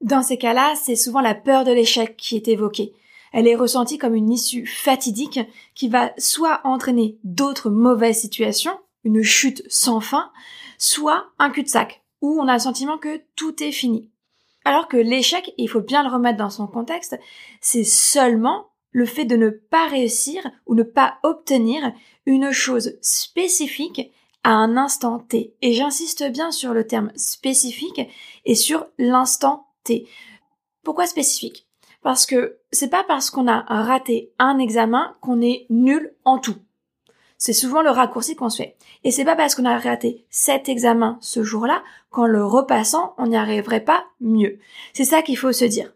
Dans 0.00 0.22
ces 0.22 0.38
cas-là, 0.38 0.74
c'est 0.76 0.96
souvent 0.96 1.20
la 1.20 1.34
peur 1.34 1.64
de 1.64 1.72
l'échec 1.72 2.16
qui 2.16 2.36
est 2.36 2.48
évoquée. 2.48 2.94
Elle 3.32 3.48
est 3.48 3.56
ressentie 3.56 3.98
comme 3.98 4.14
une 4.14 4.30
issue 4.30 4.66
fatidique 4.66 5.40
qui 5.74 5.88
va 5.88 6.12
soit 6.18 6.60
entraîner 6.64 7.18
d'autres 7.24 7.68
mauvaises 7.68 8.20
situations, 8.20 8.78
une 9.04 9.22
chute 9.22 9.62
sans 9.68 10.00
fin, 10.00 10.30
soit 10.78 11.26
un 11.38 11.50
cul-de-sac, 11.50 12.02
où 12.22 12.40
on 12.40 12.48
a 12.48 12.54
le 12.54 12.58
sentiment 12.58 12.98
que 12.98 13.20
tout 13.36 13.62
est 13.62 13.72
fini. 13.72 14.08
Alors 14.64 14.88
que 14.88 14.96
l'échec, 14.96 15.52
il 15.56 15.68
faut 15.68 15.80
bien 15.80 16.02
le 16.02 16.10
remettre 16.10 16.38
dans 16.38 16.50
son 16.50 16.66
contexte, 16.66 17.18
c'est 17.60 17.84
seulement 17.84 18.68
le 18.90 19.04
fait 19.04 19.24
de 19.24 19.36
ne 19.36 19.50
pas 19.50 19.88
réussir 19.88 20.42
ou 20.66 20.74
ne 20.74 20.82
pas 20.82 21.18
obtenir 21.22 21.92
une 22.26 22.50
chose 22.50 22.98
spécifique 23.02 24.10
à 24.48 24.52
un 24.52 24.78
instant 24.78 25.18
T. 25.18 25.54
Et 25.60 25.74
j'insiste 25.74 26.24
bien 26.30 26.50
sur 26.50 26.72
le 26.72 26.86
terme 26.86 27.12
spécifique 27.16 28.00
et 28.46 28.54
sur 28.54 28.86
l'instant 28.96 29.68
T. 29.84 30.08
Pourquoi 30.82 31.06
spécifique? 31.06 31.68
Parce 32.00 32.24
que 32.24 32.58
c'est 32.72 32.88
pas 32.88 33.04
parce 33.04 33.28
qu'on 33.28 33.46
a 33.46 33.60
raté 33.68 34.32
un 34.38 34.58
examen 34.58 35.14
qu'on 35.20 35.42
est 35.42 35.66
nul 35.68 36.14
en 36.24 36.38
tout. 36.38 36.56
C'est 37.36 37.52
souvent 37.52 37.82
le 37.82 37.90
raccourci 37.90 38.36
qu'on 38.36 38.48
se 38.48 38.62
fait. 38.62 38.78
Et 39.04 39.10
c'est 39.10 39.26
pas 39.26 39.36
parce 39.36 39.54
qu'on 39.54 39.66
a 39.66 39.78
raté 39.78 40.24
cet 40.30 40.70
examen 40.70 41.18
ce 41.20 41.42
jour-là 41.42 41.82
qu'en 42.08 42.26
le 42.26 42.42
repassant, 42.42 43.14
on 43.18 43.26
n'y 43.26 43.36
arriverait 43.36 43.84
pas 43.84 44.06
mieux. 44.18 44.58
C'est 44.94 45.04
ça 45.04 45.20
qu'il 45.20 45.36
faut 45.36 45.52
se 45.52 45.66
dire. 45.66 45.92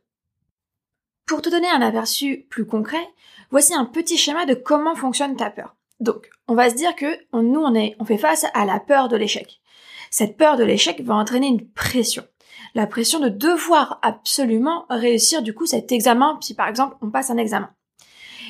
Pour 1.25 1.41
te 1.41 1.49
donner 1.49 1.71
un 1.71 1.81
aperçu 1.81 2.47
plus 2.51 2.67
concret, 2.67 3.09
voici 3.51 3.73
un 3.73 3.87
petit 3.87 4.19
schéma 4.19 4.45
de 4.45 4.53
comment 4.53 4.95
fonctionne 4.95 5.37
ta 5.37 5.49
peur. 5.49 5.75
Donc, 6.01 6.31
on 6.49 6.55
va 6.55 6.71
se 6.71 6.75
dire 6.75 6.97
que 6.97 7.07
nous, 7.33 7.61
on, 7.61 7.75
est, 7.75 7.97
on 7.99 8.05
fait 8.05 8.19
face 8.19 8.47
à 8.55 8.65
la 8.65 8.81
peur 8.81 9.09
de 9.09 9.17
l'échec. 9.17 9.61
Cette 10.11 10.37
peur 10.37 10.57
de 10.57 10.65
l'échec 10.65 11.01
va 11.01 11.15
entraîner 11.15 11.47
une 11.47 11.67
pression. 11.67 12.25
La 12.75 12.87
pression 12.87 13.21
de 13.21 13.29
devoir 13.29 13.99
absolument 14.03 14.87
réussir 14.91 15.43
du 15.43 15.55
coup 15.55 15.67
cet 15.67 15.93
examen, 15.93 16.39
si 16.41 16.55
par 16.55 16.69
exemple 16.69 16.97
on 17.01 17.11
passe 17.11 17.31
un 17.31 17.37
examen. 17.37 17.71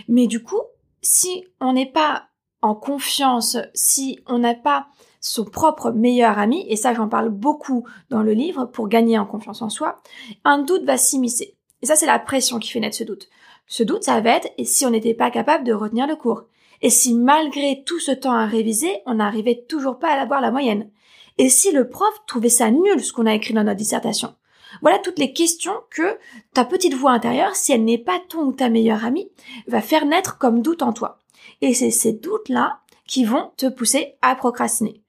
Mais 0.09 0.27
du 0.27 0.43
coup, 0.43 0.61
si 1.03 1.45
on 1.61 1.73
n'est 1.73 1.91
pas 1.91 2.29
en 2.63 2.75
confiance, 2.75 3.59
si 3.75 4.21
on 4.27 4.39
n'a 4.39 4.55
pas 4.55 4.87
son 5.21 5.45
propre 5.45 5.91
meilleur 5.91 6.39
ami, 6.39 6.65
et 6.69 6.77
ça 6.77 6.95
j'en 6.95 7.09
parle 7.09 7.29
beaucoup 7.29 7.87
dans 8.11 8.23
le 8.23 8.33
livre 8.33 8.65
pour 8.65 8.89
gagner 8.89 9.19
en 9.19 9.27
confiance 9.27 9.63
en 9.63 9.69
soi, 9.69 10.03
un 10.45 10.59
doute 10.59 10.85
va 10.85 10.97
s'immiscer. 10.97 11.57
Et 11.81 11.87
ça 11.87 11.97
c'est 11.97 12.07
la 12.07 12.19
pression 12.19 12.59
qui 12.59 12.71
fait 12.71 12.81
naître 12.81 12.97
ce 12.97 13.05
doute. 13.05 13.29
Ce 13.67 13.83
doute 13.83 14.05
ça 14.05 14.21
va 14.21 14.31
être 14.31 14.53
et 14.59 14.65
si 14.65 14.85
on 14.87 14.91
n'était 14.91 15.15
pas 15.15 15.31
capable 15.31 15.65
de 15.65 15.73
retenir 15.73 16.07
le 16.07 16.17
cours? 16.17 16.45
Et 16.83 16.91
si 16.91 17.15
malgré 17.15 17.83
tout 17.85 18.01
ce 18.01 18.11
temps 18.11 18.33
à 18.33 18.47
réviser, 18.47 19.01
on 19.07 19.15
n'arrivait 19.15 19.65
toujours 19.69 19.99
pas 19.99 20.09
à 20.09 20.21
avoir 20.21 20.41
la 20.41 20.51
moyenne? 20.51 20.91
Et 21.39 21.49
si 21.49 21.73
le 21.73 21.89
prof 21.89 22.13
trouvait 22.27 22.49
ça 22.49 22.71
nul 22.71 23.03
ce 23.03 23.13
qu'on 23.13 23.27
a 23.27 23.35
écrit 23.35 23.55
dans 23.55 23.65
notre 23.65 23.79
dissertation? 23.79 24.35
Voilà 24.81 24.99
toutes 24.99 25.19
les 25.19 25.33
questions 25.33 25.75
que 25.91 26.19
ta 26.55 26.65
petite 26.65 26.95
voix 26.95 27.13
intérieure, 27.13 27.55
si 27.55 27.73
elle 27.73 27.85
n'est 27.85 27.99
pas 27.99 28.21
ton 28.29 28.43
ou 28.43 28.53
ta 28.53 28.69
meilleure 28.69 29.05
amie, 29.05 29.31
va 29.67 29.81
faire 29.81 30.07
naître 30.07 30.39
comme 30.39 30.63
doute 30.63 30.83
en 30.83 30.93
toi. 30.93 31.19
Et 31.61 31.75
c'est 31.75 31.91
ces 31.91 32.13
doutes-là 32.13 32.81
qui 33.07 33.25
vont 33.25 33.53
te 33.57 33.67
pousser 33.69 34.15
à 34.23 34.35
procrastiner. 34.35 35.03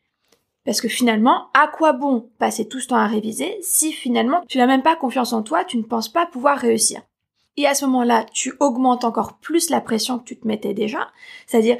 Parce 0.66 0.80
que 0.80 0.88
finalement, 0.88 1.50
à 1.54 1.68
quoi 1.68 1.94
bon 1.94 2.30
passer 2.40 2.68
tout 2.68 2.80
ce 2.80 2.88
temps 2.88 2.98
à 2.98 3.08
réviser 3.08 3.58
si 3.62 3.92
finalement 3.92 4.42
tu 4.48 4.58
n'as 4.58 4.68
même 4.68 4.84
pas 4.84 4.96
confiance 4.96 5.34
en 5.34 5.44
toi, 5.44 5.66
tu 5.66 5.78
ne 5.78 5.84
penses 5.84 6.10
pas 6.10 6.26
pouvoir 6.26 6.58
réussir? 6.58 7.02
Et 7.58 7.68
à 7.68 7.74
ce 7.74 7.86
moment-là, 7.86 8.26
tu 8.34 8.54
augmentes 8.60 9.04
encore 9.04 9.38
plus 9.38 9.70
la 9.70 9.82
pression 9.82 10.20
que 10.20 10.24
tu 10.24 10.40
te 10.40 10.48
mettais 10.48 10.74
déjà. 10.74 11.12
C'est-à-dire, 11.46 11.78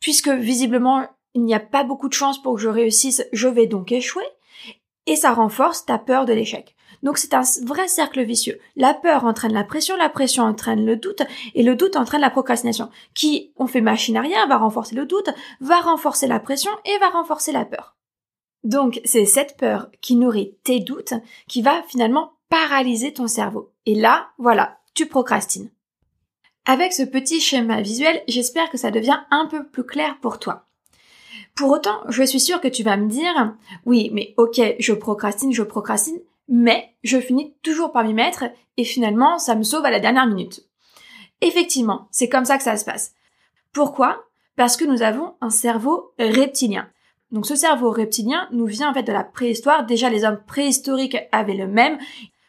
puisque 0.00 0.28
visiblement, 0.28 1.06
il 1.34 1.42
n'y 1.42 1.54
a 1.54 1.60
pas 1.60 1.84
beaucoup 1.84 2.08
de 2.08 2.14
chances 2.14 2.40
pour 2.40 2.54
que 2.54 2.60
je 2.60 2.68
réussisse, 2.68 3.24
je 3.32 3.48
vais 3.48 3.66
donc 3.66 3.92
échouer. 3.92 4.26
Et 5.06 5.16
ça 5.16 5.32
renforce 5.32 5.84
ta 5.84 5.98
peur 5.98 6.24
de 6.24 6.32
l'échec. 6.32 6.76
Donc 7.02 7.18
c'est 7.18 7.34
un 7.34 7.42
vrai 7.64 7.88
cercle 7.88 8.22
vicieux. 8.22 8.58
La 8.74 8.94
peur 8.94 9.24
entraîne 9.24 9.52
la 9.52 9.64
pression, 9.64 9.96
la 9.96 10.08
pression 10.08 10.42
entraîne 10.42 10.84
le 10.84 10.96
doute, 10.96 11.22
et 11.54 11.62
le 11.62 11.76
doute 11.76 11.96
entraîne 11.96 12.20
la 12.20 12.30
procrastination, 12.30 12.90
qui, 13.14 13.52
on 13.56 13.66
fait 13.66 13.80
machine 13.80 14.16
arrière, 14.16 14.48
va 14.48 14.56
renforcer 14.56 14.94
le 14.94 15.06
doute, 15.06 15.30
va 15.60 15.80
renforcer 15.80 16.26
la 16.26 16.40
pression 16.40 16.72
et 16.84 16.98
va 16.98 17.10
renforcer 17.10 17.52
la 17.52 17.64
peur. 17.64 17.96
Donc 18.64 19.00
c'est 19.04 19.26
cette 19.26 19.56
peur 19.56 19.88
qui 20.00 20.16
nourrit 20.16 20.56
tes 20.64 20.80
doutes 20.80 21.14
qui 21.46 21.62
va 21.62 21.82
finalement 21.84 22.32
paralyser 22.48 23.12
ton 23.12 23.28
cerveau. 23.28 23.72
Et 23.84 23.94
là, 23.94 24.30
voilà, 24.38 24.78
tu 24.96 25.06
procrastines. 25.06 25.70
Avec 26.64 26.92
ce 26.92 27.04
petit 27.04 27.40
schéma 27.40 27.80
visuel, 27.80 28.20
j'espère 28.26 28.70
que 28.70 28.78
ça 28.78 28.90
devient 28.90 29.20
un 29.30 29.46
peu 29.46 29.64
plus 29.64 29.84
clair 29.84 30.16
pour 30.20 30.40
toi. 30.40 30.64
Pour 31.54 31.70
autant, 31.70 32.00
je 32.08 32.24
suis 32.24 32.40
sûre 32.40 32.60
que 32.60 32.68
tu 32.68 32.82
vas 32.82 32.96
me 32.96 33.08
dire, 33.08 33.54
oui, 33.84 34.10
mais 34.12 34.34
ok, 34.36 34.60
je 34.80 34.92
procrastine, 34.92 35.52
je 35.52 35.62
procrastine, 35.62 36.18
mais 36.48 36.92
je 37.04 37.20
finis 37.20 37.54
toujours 37.62 37.92
par 37.92 38.04
m'y 38.04 38.14
mettre 38.14 38.44
et 38.76 38.84
finalement 38.84 39.38
ça 39.38 39.54
me 39.54 39.62
sauve 39.62 39.84
à 39.84 39.90
la 39.90 40.00
dernière 40.00 40.26
minute. 40.26 40.66
Effectivement, 41.40 42.08
c'est 42.10 42.28
comme 42.28 42.44
ça 42.44 42.56
que 42.56 42.64
ça 42.64 42.76
se 42.76 42.84
passe. 42.84 43.14
Pourquoi? 43.72 44.24
Parce 44.56 44.76
que 44.76 44.84
nous 44.84 45.02
avons 45.02 45.34
un 45.40 45.50
cerveau 45.50 46.14
reptilien. 46.18 46.88
Donc 47.32 47.46
ce 47.46 47.54
cerveau 47.54 47.90
reptilien 47.90 48.48
nous 48.52 48.66
vient 48.66 48.90
en 48.90 48.94
fait 48.94 49.02
de 49.02 49.12
la 49.12 49.24
préhistoire. 49.24 49.84
Déjà 49.84 50.08
les 50.08 50.24
hommes 50.24 50.40
préhistoriques 50.46 51.18
avaient 51.32 51.54
le 51.54 51.66
même. 51.66 51.98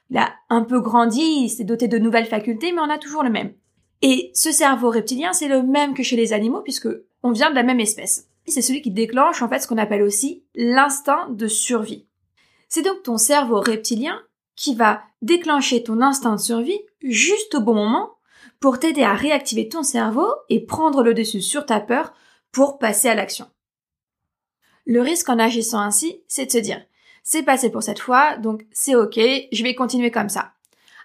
Il 0.10 0.18
a 0.18 0.34
un 0.50 0.64
peu 0.64 0.80
grandi, 0.80 1.22
il 1.22 1.50
s'est 1.50 1.64
doté 1.64 1.88
de 1.88 1.98
nouvelles 1.98 2.26
facultés, 2.26 2.72
mais 2.72 2.82
on 2.82 2.90
a 2.90 2.98
toujours 2.98 3.24
le 3.24 3.30
même. 3.30 3.54
Et 4.02 4.32
ce 4.34 4.52
cerveau 4.52 4.90
reptilien, 4.90 5.34
c'est 5.34 5.48
le 5.48 5.64
même 5.64 5.94
que 5.94 6.04
chez 6.04 6.16
les 6.16 6.34
animaux 6.34 6.62
puisque 6.62 6.90
on 7.24 7.32
vient 7.32 7.50
de 7.50 7.56
la 7.56 7.64
même 7.64 7.80
espèce. 7.80 8.28
C'est 8.48 8.62
celui 8.62 8.82
qui 8.82 8.92
déclenche 8.92 9.42
en 9.42 9.50
fait 9.50 9.60
ce 9.60 9.68
qu'on 9.68 9.78
appelle 9.78 10.04
aussi 10.04 10.46
l'instinct 10.56 11.30
de 11.32 11.48
survie. 11.48 12.08
C'est 12.70 12.84
donc 12.84 13.04
ton 13.04 13.18
cerveau 13.18 13.60
reptilien 13.60 14.22
qui 14.56 14.76
va 14.76 15.04
déclencher 15.22 15.84
ton 15.84 16.02
instinct 16.02 16.36
de 16.36 16.42
survie 16.42 16.80
juste 17.02 17.56
au 17.56 17.62
bon 17.62 17.76
moment 17.76 18.14
pour 18.60 18.80
t'aider 18.80 19.04
à 19.04 19.14
réactiver 19.14 19.68
ton 19.68 19.84
cerveau 19.84 20.28
et 20.50 20.66
prendre 20.66 21.04
le 21.04 21.14
dessus 21.14 21.42
sur 21.42 21.66
ta 21.66 21.80
peur 21.80 22.14
pour 22.52 22.80
passer 22.80 23.10
à 23.10 23.16
l'action. 23.16 23.48
Le 24.86 25.02
risque 25.02 25.30
en 25.30 25.38
agissant 25.38 25.82
ainsi, 25.82 26.24
c'est 26.28 26.46
de 26.46 26.52
se 26.52 26.58
dire, 26.58 26.82
c'est 27.30 27.44
passé 27.44 27.70
pour 27.70 27.84
cette 27.84 28.00
fois, 28.00 28.38
donc 28.38 28.66
c'est 28.72 28.96
ok, 28.96 29.20
je 29.52 29.64
vais 29.64 29.76
continuer 29.76 30.12
comme 30.12 30.30
ça. 30.30 30.54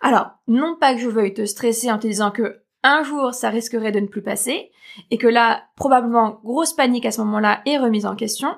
Alors, 0.01 0.31
non 0.47 0.77
pas 0.79 0.95
que 0.95 1.01
je 1.01 1.09
veuille 1.09 1.35
te 1.35 1.45
stresser 1.45 1.91
en 1.91 1.99
te 1.99 2.07
disant 2.07 2.31
que 2.31 2.63
un 2.85 3.03
jour 3.03 3.35
ça 3.35 3.49
risquerait 3.51 3.91
de 3.91 3.99
ne 3.99 4.07
plus 4.07 4.23
passer, 4.23 4.71
et 5.11 5.19
que 5.19 5.27
là, 5.27 5.65
probablement, 5.75 6.39
grosse 6.45 6.75
panique 6.75 7.07
à 7.07 7.11
ce 7.11 7.21
moment-là 7.23 7.61
est 7.67 7.77
remise 7.77 8.07
en 8.07 8.15
question, 8.15 8.57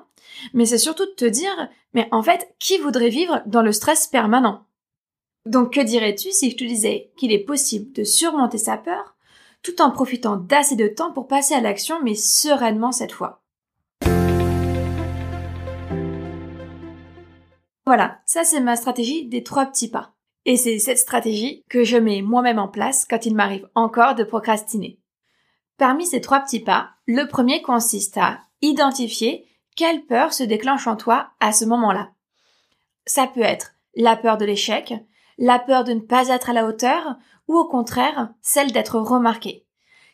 mais 0.53 0.67
c'est 0.67 0.77
surtout 0.77 1.07
de 1.07 1.15
te 1.15 1.25
dire, 1.25 1.69
mais 1.95 2.07
en 2.11 2.21
fait, 2.21 2.53
qui 2.59 2.77
voudrait 2.77 3.09
vivre 3.09 3.41
dans 3.47 3.63
le 3.63 3.71
stress 3.71 4.05
permanent? 4.05 4.67
Donc 5.47 5.73
que 5.73 5.81
dirais-tu 5.81 6.31
si 6.31 6.51
je 6.51 6.57
te 6.57 6.63
disais 6.65 7.13
qu'il 7.17 7.31
est 7.31 7.45
possible 7.45 7.91
de 7.93 8.03
surmonter 8.03 8.59
sa 8.59 8.77
peur 8.77 9.15
tout 9.63 9.81
en 9.81 9.89
profitant 9.89 10.37
d'assez 10.37 10.75
de 10.75 10.87
temps 10.87 11.11
pour 11.11 11.27
passer 11.27 11.55
à 11.55 11.61
l'action, 11.61 11.99
mais 12.03 12.13
sereinement 12.13 12.91
cette 12.91 13.11
fois? 13.11 13.41
Voilà, 17.85 18.19
ça 18.25 18.43
c'est 18.43 18.61
ma 18.61 18.75
stratégie 18.75 19.27
des 19.27 19.43
trois 19.43 19.65
petits 19.67 19.89
pas. 19.89 20.13
Et 20.45 20.57
c'est 20.57 20.79
cette 20.79 20.97
stratégie 20.97 21.63
que 21.69 21.83
je 21.83 21.97
mets 21.97 22.21
moi-même 22.21 22.59
en 22.59 22.67
place 22.67 23.05
quand 23.07 23.25
il 23.25 23.35
m'arrive 23.35 23.67
encore 23.75 24.15
de 24.15 24.23
procrastiner. 24.23 24.99
Parmi 25.77 26.05
ces 26.05 26.21
trois 26.21 26.39
petits 26.39 26.59
pas, 26.59 26.91
le 27.05 27.27
premier 27.27 27.61
consiste 27.61 28.17
à 28.17 28.39
identifier 28.61 29.45
quelle 29.75 30.05
peur 30.05 30.33
se 30.33 30.43
déclenche 30.43 30.87
en 30.87 30.95
toi 30.95 31.31
à 31.39 31.51
ce 31.51 31.65
moment-là 31.65 32.11
Ça 33.05 33.27
peut 33.27 33.41
être 33.41 33.73
la 33.95 34.15
peur 34.15 34.37
de 34.37 34.45
l'échec, 34.45 34.93
la 35.37 35.59
peur 35.59 35.83
de 35.83 35.93
ne 35.93 35.99
pas 35.99 36.29
être 36.29 36.49
à 36.49 36.53
la 36.53 36.65
hauteur, 36.65 37.17
ou 37.47 37.57
au 37.57 37.67
contraire, 37.67 38.33
celle 38.41 38.71
d'être 38.71 38.97
remarqué. 38.99 39.65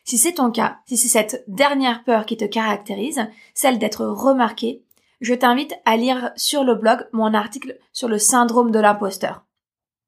Si 0.04 0.18
c'est 0.18 0.34
ton 0.34 0.50
cas, 0.50 0.78
si 0.86 0.96
c'est 0.96 1.08
cette 1.08 1.44
dernière 1.46 2.02
peur 2.04 2.26
qui 2.26 2.36
te 2.36 2.44
caractérise, 2.44 3.26
celle 3.54 3.78
d'être 3.78 4.04
remarqué, 4.04 4.84
je 5.22 5.34
t'invite 5.34 5.74
à 5.84 5.96
lire 5.96 6.32
sur 6.36 6.64
le 6.64 6.74
blog 6.74 7.06
mon 7.12 7.32
article 7.32 7.78
sur 7.92 8.08
le 8.08 8.18
syndrome 8.18 8.70
de 8.70 8.80
l'imposteur. 8.80 9.44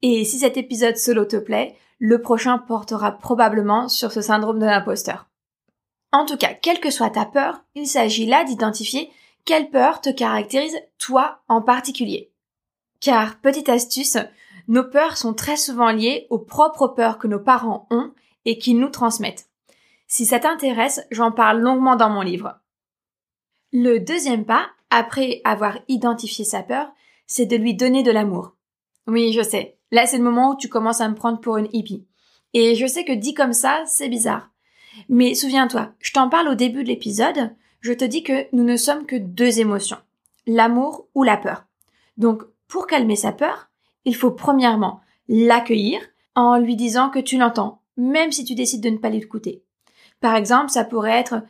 Et 0.02 0.24
si 0.24 0.40
cet 0.40 0.56
épisode 0.58 0.98
solo 0.98 1.24
te 1.24 1.36
plaît, 1.36 1.76
le 1.98 2.20
prochain 2.20 2.58
portera 2.58 3.12
probablement 3.12 3.88
sur 3.88 4.12
ce 4.12 4.20
syndrome 4.20 4.58
de 4.58 4.66
l'imposteur. 4.66 5.28
En 6.12 6.26
tout 6.26 6.36
cas, 6.36 6.52
quelle 6.52 6.80
que 6.80 6.90
soit 6.90 7.10
ta 7.10 7.24
peur, 7.24 7.62
il 7.74 7.86
s'agit 7.86 8.26
là 8.26 8.44
d'identifier 8.44 9.10
quelle 9.44 9.70
peur 9.70 10.00
te 10.00 10.10
caractérise 10.10 10.78
toi 10.98 11.42
en 11.48 11.60
particulier 11.60 12.32
Car, 13.00 13.38
petite 13.40 13.68
astuce, 13.68 14.16
nos 14.68 14.84
peurs 14.84 15.18
sont 15.18 15.34
très 15.34 15.56
souvent 15.56 15.90
liées 15.90 16.26
aux 16.30 16.38
propres 16.38 16.88
peurs 16.88 17.18
que 17.18 17.28
nos 17.28 17.40
parents 17.40 17.86
ont 17.90 18.12
et 18.46 18.58
qu'ils 18.58 18.78
nous 18.78 18.88
transmettent. 18.88 19.50
Si 20.06 20.24
ça 20.24 20.40
t'intéresse, 20.40 21.02
j'en 21.10 21.30
parle 21.30 21.60
longuement 21.60 21.96
dans 21.96 22.08
mon 22.08 22.22
livre. 22.22 22.58
Le 23.72 23.98
deuxième 23.98 24.46
pas, 24.46 24.68
après 24.94 25.40
avoir 25.42 25.78
identifié 25.88 26.44
sa 26.44 26.62
peur, 26.62 26.92
c'est 27.26 27.46
de 27.46 27.56
lui 27.56 27.74
donner 27.74 28.04
de 28.04 28.12
l'amour. 28.12 28.54
Oui, 29.08 29.32
je 29.32 29.42
sais. 29.42 29.76
Là, 29.90 30.06
c'est 30.06 30.18
le 30.18 30.22
moment 30.22 30.52
où 30.52 30.56
tu 30.56 30.68
commences 30.68 31.00
à 31.00 31.08
me 31.08 31.16
prendre 31.16 31.40
pour 31.40 31.56
une 31.56 31.68
hippie. 31.72 32.06
Et 32.52 32.76
je 32.76 32.86
sais 32.86 33.04
que 33.04 33.10
dit 33.10 33.34
comme 33.34 33.52
ça, 33.52 33.82
c'est 33.86 34.08
bizarre. 34.08 34.50
Mais 35.08 35.34
souviens-toi, 35.34 35.92
je 35.98 36.12
t'en 36.12 36.28
parle 36.28 36.46
au 36.46 36.54
début 36.54 36.84
de 36.84 36.88
l'épisode, 36.88 37.56
je 37.80 37.92
te 37.92 38.04
dis 38.04 38.22
que 38.22 38.46
nous 38.52 38.62
ne 38.62 38.76
sommes 38.76 39.04
que 39.04 39.16
deux 39.16 39.58
émotions, 39.58 39.98
l'amour 40.46 41.08
ou 41.16 41.24
la 41.24 41.38
peur. 41.38 41.64
Donc, 42.16 42.44
pour 42.68 42.86
calmer 42.86 43.16
sa 43.16 43.32
peur, 43.32 43.70
il 44.04 44.14
faut 44.14 44.30
premièrement 44.30 45.00
l'accueillir 45.28 46.00
en 46.36 46.56
lui 46.56 46.76
disant 46.76 47.10
que 47.10 47.18
tu 47.18 47.36
l'entends, 47.36 47.82
même 47.96 48.30
si 48.30 48.44
tu 48.44 48.54
décides 48.54 48.82
de 48.82 48.90
ne 48.90 48.98
pas 48.98 49.10
l'écouter. 49.10 49.64
Par 50.20 50.36
exemple, 50.36 50.70
ça 50.70 50.84
pourrait 50.84 51.18
être 51.18 51.42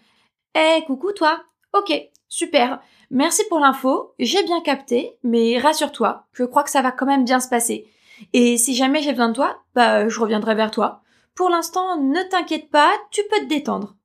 Eh, 0.55 0.83
coucou 0.87 1.13
toi 1.13 1.43
Ok, 1.75 1.93
super, 2.31 2.81
merci 3.15 3.43
pour 3.49 3.61
l'info, 3.61 4.13
j'ai 4.19 4.43
bien 4.43 4.61
capté, 4.61 5.17
mais 5.23 5.59
rassure-toi, 5.59 6.27
je 6.33 6.45
crois 6.45 6.63
que 6.63 6.71
ça 6.71 6.83
va 6.83 6.93
quand 6.93 7.07
même 7.07 7.25
bien 7.25 7.41
se 7.41 7.49
passer. 7.49 7.87
Et 8.35 8.59
si 8.59 8.75
jamais 8.75 9.01
j'ai 9.01 9.13
besoin 9.13 9.29
de 9.31 9.35
toi, 9.35 9.63
bah 9.75 10.09
je 10.09 10.21
reviendrai 10.21 10.55
vers 10.55 10.71
toi. 10.71 11.01
Pour 11.35 11.49
l'instant, 11.49 12.01
ne 12.01 12.23
t'inquiète 12.29 12.71
pas, 12.71 12.93
tu 13.11 13.23
peux 13.31 13.41
te 13.41 13.49
détendre. 13.49 13.97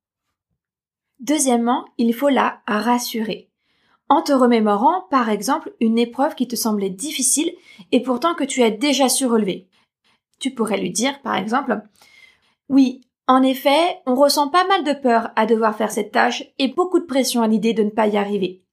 Deuxièmement, 1.20 1.86
il 1.98 2.14
faut 2.14 2.30
la 2.30 2.62
rassurer. 2.66 3.50
En 4.08 4.22
te 4.24 4.32
remémorant, 4.32 5.02
par 5.12 5.30
exemple, 5.30 5.74
une 5.80 6.00
épreuve 6.00 6.34
qui 6.34 6.48
te 6.48 6.56
semblait 6.56 6.90
difficile 6.90 7.54
et 7.92 8.02
pourtant 8.02 8.34
que 8.34 8.44
tu 8.44 8.64
as 8.64 8.72
déjà 8.72 9.10
su 9.10 9.26
relever. 9.26 9.68
Tu 10.40 10.52
pourrais 10.52 10.80
lui 10.80 10.92
dire, 10.92 11.22
par 11.22 11.36
exemple, 11.36 11.82
oui, 12.70 13.02
en 13.28 13.44
effet, 13.44 14.00
on 14.08 14.16
ressent 14.16 14.48
pas 14.48 14.66
mal 14.66 14.84
de 14.84 14.94
peur 14.94 15.30
à 15.36 15.46
devoir 15.46 15.76
faire 15.76 15.92
cette 15.92 16.12
tâche 16.12 16.44
et 16.58 16.70
beaucoup 16.70 17.00
de 17.00 17.06
pression 17.06 17.44
à 17.44 17.48
l'idée 17.48 17.74
de 17.74 17.84
ne 17.84 17.92
pas 17.92 18.08
y 18.08 18.18
arriver. 18.18 18.64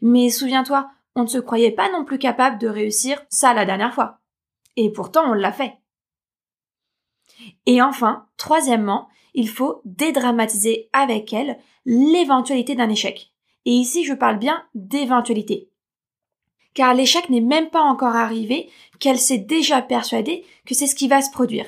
Mais 0.00 0.30
souviens-toi, 0.30 0.90
on 1.14 1.22
ne 1.22 1.28
se 1.28 1.38
croyait 1.38 1.72
pas 1.72 1.90
non 1.90 2.04
plus 2.04 2.18
capable 2.18 2.58
de 2.58 2.68
réussir 2.68 3.20
ça 3.28 3.54
la 3.54 3.64
dernière 3.64 3.94
fois. 3.94 4.20
Et 4.76 4.92
pourtant, 4.92 5.30
on 5.30 5.32
l'a 5.32 5.52
fait. 5.52 5.74
Et 7.66 7.82
enfin, 7.82 8.26
troisièmement, 8.36 9.08
il 9.34 9.48
faut 9.48 9.80
dédramatiser 9.84 10.88
avec 10.92 11.32
elle 11.32 11.58
l'éventualité 11.84 12.74
d'un 12.74 12.88
échec. 12.88 13.32
Et 13.64 13.72
ici, 13.72 14.04
je 14.04 14.14
parle 14.14 14.38
bien 14.38 14.64
d'éventualité. 14.74 15.70
car 16.78 16.94
l'échec 16.94 17.28
n'est 17.28 17.40
même 17.40 17.70
pas 17.70 17.82
encore 17.82 18.14
arrivé, 18.14 18.70
qu'elle 19.00 19.18
s'est 19.18 19.38
déjà 19.38 19.82
persuadée 19.82 20.44
que 20.64 20.74
c'est 20.74 20.86
ce 20.86 20.94
qui 20.94 21.08
va 21.08 21.22
se 21.22 21.30
produire. 21.32 21.66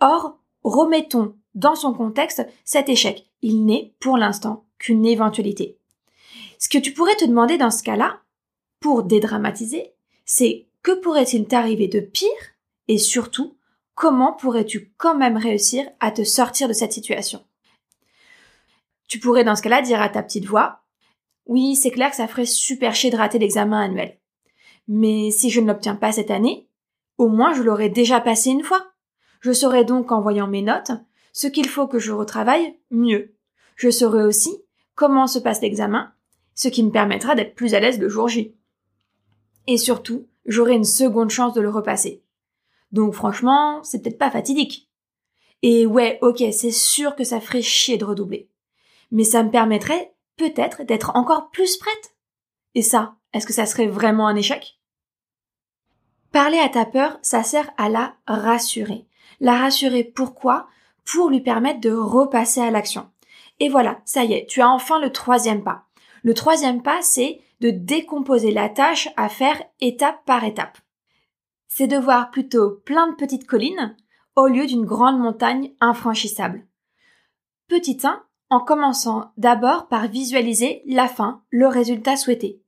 Or, 0.00 0.38
remettons 0.64 1.34
dans 1.54 1.74
son 1.74 1.92
contexte 1.92 2.46
cet 2.64 2.88
échec. 2.88 3.26
Il 3.42 3.66
n'est, 3.66 3.92
pour 4.00 4.16
l'instant, 4.16 4.64
qu'une 4.78 5.04
éventualité. 5.04 5.76
Ce 6.60 6.68
que 6.68 6.78
tu 6.78 6.92
pourrais 6.92 7.16
te 7.16 7.24
demander 7.24 7.56
dans 7.56 7.70
ce 7.70 7.82
cas-là, 7.82 8.20
pour 8.80 9.02
dédramatiser, 9.02 9.94
c'est 10.26 10.66
que 10.82 10.92
pourrait-il 10.92 11.48
t'arriver 11.48 11.88
de 11.88 12.00
pire 12.00 12.28
et 12.86 12.98
surtout, 12.98 13.56
comment 13.94 14.34
pourrais-tu 14.34 14.92
quand 14.98 15.16
même 15.16 15.38
réussir 15.38 15.88
à 16.00 16.10
te 16.10 16.22
sortir 16.22 16.68
de 16.68 16.74
cette 16.74 16.92
situation? 16.92 17.42
Tu 19.08 19.18
pourrais 19.18 19.42
dans 19.42 19.56
ce 19.56 19.62
cas-là 19.62 19.80
dire 19.80 20.02
à 20.02 20.10
ta 20.10 20.22
petite 20.22 20.44
voix, 20.44 20.82
oui, 21.46 21.76
c'est 21.76 21.90
clair 21.90 22.10
que 22.10 22.16
ça 22.16 22.28
ferait 22.28 22.44
super 22.44 22.94
chier 22.94 23.10
de 23.10 23.16
rater 23.16 23.38
l'examen 23.38 23.80
annuel. 23.80 24.18
Mais 24.86 25.30
si 25.30 25.48
je 25.48 25.62
ne 25.62 25.66
l'obtiens 25.66 25.96
pas 25.96 26.12
cette 26.12 26.30
année, 26.30 26.68
au 27.16 27.28
moins 27.28 27.54
je 27.54 27.62
l'aurais 27.62 27.88
déjà 27.88 28.20
passé 28.20 28.50
une 28.50 28.64
fois. 28.64 28.92
Je 29.40 29.52
saurais 29.52 29.86
donc, 29.86 30.12
en 30.12 30.20
voyant 30.20 30.46
mes 30.46 30.62
notes, 30.62 30.92
ce 31.32 31.46
qu'il 31.46 31.68
faut 31.68 31.86
que 31.86 31.98
je 31.98 32.12
retravaille 32.12 32.78
mieux. 32.90 33.34
Je 33.76 33.90
saurai 33.90 34.24
aussi 34.24 34.62
comment 34.94 35.26
se 35.26 35.38
passe 35.38 35.62
l'examen, 35.62 36.12
ce 36.60 36.68
qui 36.68 36.82
me 36.82 36.90
permettra 36.90 37.34
d'être 37.34 37.54
plus 37.54 37.72
à 37.72 37.80
l'aise 37.80 37.98
le 37.98 38.10
jour 38.10 38.28
J. 38.28 38.54
Et 39.66 39.78
surtout, 39.78 40.26
j'aurai 40.44 40.74
une 40.74 40.84
seconde 40.84 41.30
chance 41.30 41.54
de 41.54 41.62
le 41.62 41.70
repasser. 41.70 42.22
Donc 42.92 43.14
franchement, 43.14 43.82
c'est 43.82 44.02
peut-être 44.02 44.18
pas 44.18 44.30
fatidique. 44.30 44.90
Et 45.62 45.86
ouais, 45.86 46.18
ok, 46.20 46.42
c'est 46.52 46.70
sûr 46.70 47.16
que 47.16 47.24
ça 47.24 47.40
ferait 47.40 47.62
chier 47.62 47.96
de 47.96 48.04
redoubler. 48.04 48.50
Mais 49.10 49.24
ça 49.24 49.42
me 49.42 49.50
permettrait 49.50 50.12
peut-être 50.36 50.82
d'être 50.82 51.12
encore 51.14 51.48
plus 51.48 51.78
prête. 51.78 52.14
Et 52.74 52.82
ça, 52.82 53.16
est-ce 53.32 53.46
que 53.46 53.54
ça 53.54 53.64
serait 53.64 53.88
vraiment 53.88 54.26
un 54.26 54.36
échec? 54.36 54.78
Parler 56.30 56.58
à 56.58 56.68
ta 56.68 56.84
peur, 56.84 57.18
ça 57.22 57.42
sert 57.42 57.70
à 57.78 57.88
la 57.88 58.16
rassurer. 58.26 59.06
La 59.40 59.56
rassurer 59.56 60.04
pourquoi? 60.04 60.68
Pour 61.06 61.30
lui 61.30 61.40
permettre 61.40 61.80
de 61.80 61.90
repasser 61.90 62.60
à 62.60 62.70
l'action. 62.70 63.10
Et 63.60 63.70
voilà, 63.70 64.02
ça 64.04 64.24
y 64.24 64.34
est, 64.34 64.46
tu 64.46 64.60
as 64.60 64.68
enfin 64.68 65.00
le 65.00 65.10
troisième 65.10 65.64
pas. 65.64 65.86
Le 66.22 66.34
troisième 66.34 66.82
pas, 66.82 67.02
c'est 67.02 67.40
de 67.60 67.70
décomposer 67.70 68.50
la 68.50 68.68
tâche 68.68 69.08
à 69.16 69.28
faire 69.28 69.62
étape 69.80 70.24
par 70.24 70.44
étape. 70.44 70.78
C'est 71.68 71.86
de 71.86 71.96
voir 71.96 72.30
plutôt 72.30 72.82
plein 72.84 73.08
de 73.10 73.16
petites 73.16 73.46
collines 73.46 73.96
au 74.36 74.46
lieu 74.46 74.66
d'une 74.66 74.84
grande 74.84 75.18
montagne 75.18 75.72
infranchissable. 75.80 76.66
Petit 77.68 77.98
1, 78.02 78.22
en 78.50 78.60
commençant 78.60 79.32
d'abord 79.36 79.88
par 79.88 80.08
visualiser 80.08 80.82
la 80.86 81.08
fin, 81.08 81.42
le 81.50 81.68
résultat 81.68 82.16
souhaité. 82.16 82.60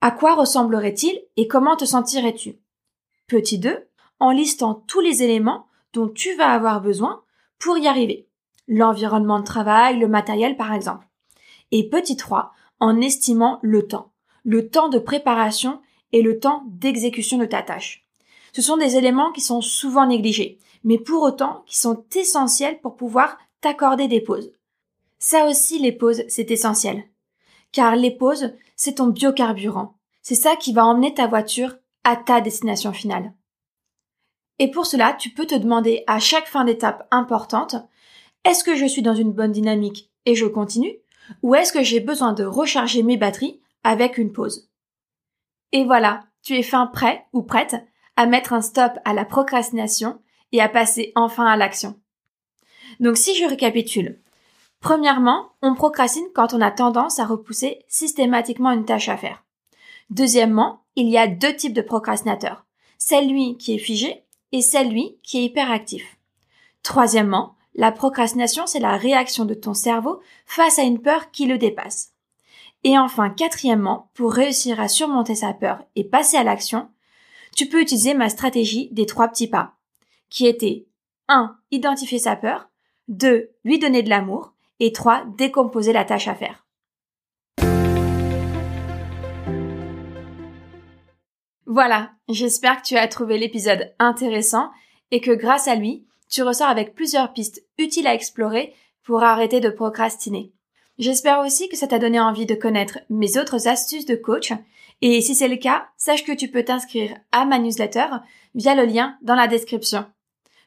À 0.00 0.10
quoi 0.10 0.34
ressemblerait-il 0.34 1.18
et 1.36 1.48
comment 1.48 1.76
te 1.76 1.84
sentirais-tu? 1.84 2.58
Petit 3.26 3.58
2, 3.58 3.88
en 4.20 4.30
listant 4.30 4.74
tous 4.74 5.00
les 5.00 5.22
éléments 5.22 5.66
dont 5.92 6.08
tu 6.08 6.34
vas 6.34 6.50
avoir 6.50 6.80
besoin 6.80 7.22
pour 7.58 7.78
y 7.78 7.88
arriver. 7.88 8.28
L'environnement 8.68 9.38
de 9.38 9.44
travail, 9.44 9.98
le 9.98 10.08
matériel 10.08 10.56
par 10.56 10.72
exemple. 10.72 11.06
Et 11.70 11.88
petit 11.88 12.16
3, 12.16 12.52
en 12.80 13.00
estimant 13.00 13.58
le 13.62 13.86
temps. 13.86 14.12
Le 14.44 14.68
temps 14.68 14.88
de 14.88 14.98
préparation 14.98 15.80
et 16.12 16.22
le 16.22 16.38
temps 16.38 16.64
d'exécution 16.66 17.38
de 17.38 17.46
ta 17.46 17.62
tâche. 17.62 18.06
Ce 18.52 18.62
sont 18.62 18.76
des 18.76 18.96
éléments 18.96 19.32
qui 19.32 19.40
sont 19.40 19.60
souvent 19.60 20.06
négligés, 20.06 20.58
mais 20.84 20.98
pour 20.98 21.22
autant 21.22 21.62
qui 21.66 21.78
sont 21.78 22.04
essentiels 22.14 22.80
pour 22.80 22.96
pouvoir 22.96 23.38
t'accorder 23.60 24.08
des 24.08 24.20
pauses. 24.20 24.52
Ça 25.18 25.46
aussi, 25.46 25.78
les 25.78 25.92
pauses, 25.92 26.22
c'est 26.28 26.50
essentiel. 26.50 27.04
Car 27.72 27.96
les 27.96 28.10
pauses, 28.10 28.54
c'est 28.76 28.96
ton 28.96 29.08
biocarburant. 29.08 29.98
C'est 30.22 30.34
ça 30.34 30.56
qui 30.56 30.72
va 30.72 30.86
emmener 30.86 31.14
ta 31.14 31.26
voiture 31.26 31.76
à 32.04 32.16
ta 32.16 32.40
destination 32.40 32.92
finale. 32.92 33.32
Et 34.58 34.70
pour 34.70 34.86
cela, 34.86 35.12
tu 35.12 35.30
peux 35.30 35.46
te 35.46 35.54
demander 35.54 36.04
à 36.06 36.18
chaque 36.18 36.48
fin 36.48 36.64
d'étape 36.64 37.06
importante, 37.10 37.76
est-ce 38.44 38.64
que 38.64 38.74
je 38.74 38.86
suis 38.86 39.02
dans 39.02 39.14
une 39.14 39.32
bonne 39.32 39.52
dynamique 39.52 40.10
et 40.24 40.34
je 40.34 40.46
continue? 40.46 40.96
Ou 41.42 41.54
est-ce 41.54 41.72
que 41.72 41.82
j'ai 41.82 42.00
besoin 42.00 42.32
de 42.32 42.44
recharger 42.44 43.02
mes 43.02 43.16
batteries 43.16 43.60
avec 43.84 44.18
une 44.18 44.32
pause? 44.32 44.68
Et 45.72 45.84
voilà, 45.84 46.24
tu 46.42 46.54
es 46.54 46.62
fin 46.62 46.86
prêt 46.86 47.26
ou 47.32 47.42
prête 47.42 47.76
à 48.16 48.26
mettre 48.26 48.52
un 48.52 48.60
stop 48.60 48.92
à 49.04 49.12
la 49.12 49.24
procrastination 49.24 50.20
et 50.52 50.60
à 50.60 50.68
passer 50.68 51.12
enfin 51.14 51.46
à 51.46 51.56
l'action. 51.56 51.98
Donc 53.00 53.16
si 53.16 53.34
je 53.36 53.44
récapitule, 53.44 54.20
premièrement, 54.80 55.50
on 55.62 55.74
procrastine 55.74 56.28
quand 56.34 56.54
on 56.54 56.60
a 56.60 56.70
tendance 56.70 57.18
à 57.18 57.26
repousser 57.26 57.84
systématiquement 57.88 58.70
une 58.70 58.84
tâche 58.84 59.08
à 59.08 59.16
faire. 59.16 59.44
Deuxièmement, 60.10 60.84
il 60.94 61.08
y 61.08 61.18
a 61.18 61.26
deux 61.26 61.54
types 61.54 61.74
de 61.74 61.82
procrastinateurs. 61.82 62.64
Celui 62.98 63.58
qui 63.58 63.74
est 63.74 63.78
figé 63.78 64.24
et 64.52 64.62
celui 64.62 65.18
qui 65.22 65.38
est 65.38 65.44
hyperactif. 65.44 66.16
Troisièmement, 66.82 67.55
la 67.76 67.92
procrastination, 67.92 68.66
c'est 68.66 68.80
la 68.80 68.96
réaction 68.96 69.44
de 69.44 69.52
ton 69.52 69.74
cerveau 69.74 70.20
face 70.46 70.78
à 70.78 70.82
une 70.82 71.00
peur 71.00 71.30
qui 71.30 71.46
le 71.46 71.58
dépasse. 71.58 72.14
Et 72.84 72.98
enfin, 72.98 73.28
quatrièmement, 73.28 74.10
pour 74.14 74.32
réussir 74.32 74.80
à 74.80 74.88
surmonter 74.88 75.34
sa 75.34 75.52
peur 75.52 75.84
et 75.94 76.04
passer 76.04 76.38
à 76.38 76.42
l'action, 76.42 76.88
tu 77.54 77.66
peux 77.68 77.80
utiliser 77.80 78.14
ma 78.14 78.30
stratégie 78.30 78.88
des 78.92 79.04
trois 79.04 79.28
petits 79.28 79.48
pas, 79.48 79.74
qui 80.30 80.46
était 80.46 80.86
1. 81.28 81.56
Identifier 81.70 82.18
sa 82.18 82.34
peur, 82.34 82.68
2. 83.08 83.50
Lui 83.64 83.78
donner 83.78 84.02
de 84.02 84.10
l'amour, 84.10 84.52
et 84.80 84.92
3. 84.92 85.24
Décomposer 85.36 85.92
la 85.92 86.04
tâche 86.04 86.28
à 86.28 86.34
faire. 86.34 86.66
Voilà, 91.66 92.12
j'espère 92.28 92.80
que 92.80 92.86
tu 92.86 92.96
as 92.96 93.08
trouvé 93.08 93.36
l'épisode 93.36 93.92
intéressant 93.98 94.70
et 95.10 95.20
que 95.20 95.32
grâce 95.32 95.68
à 95.68 95.74
lui, 95.74 96.06
tu 96.28 96.42
ressors 96.42 96.68
avec 96.68 96.94
plusieurs 96.94 97.32
pistes 97.32 97.62
utiles 97.78 98.06
à 98.06 98.14
explorer 98.14 98.74
pour 99.02 99.22
arrêter 99.22 99.60
de 99.60 99.70
procrastiner. 99.70 100.52
J'espère 100.98 101.40
aussi 101.40 101.68
que 101.68 101.76
ça 101.76 101.86
t'a 101.86 101.98
donné 101.98 102.18
envie 102.18 102.46
de 102.46 102.54
connaître 102.54 102.98
mes 103.10 103.38
autres 103.38 103.68
astuces 103.68 104.06
de 104.06 104.16
coach 104.16 104.52
et 105.02 105.20
si 105.20 105.34
c'est 105.34 105.48
le 105.48 105.56
cas, 105.56 105.88
sache 105.96 106.24
que 106.24 106.32
tu 106.32 106.48
peux 106.48 106.64
t'inscrire 106.64 107.16
à 107.32 107.44
ma 107.44 107.58
newsletter 107.58 108.06
via 108.54 108.74
le 108.74 108.84
lien 108.84 109.18
dans 109.22 109.34
la 109.34 109.46
description 109.46 110.06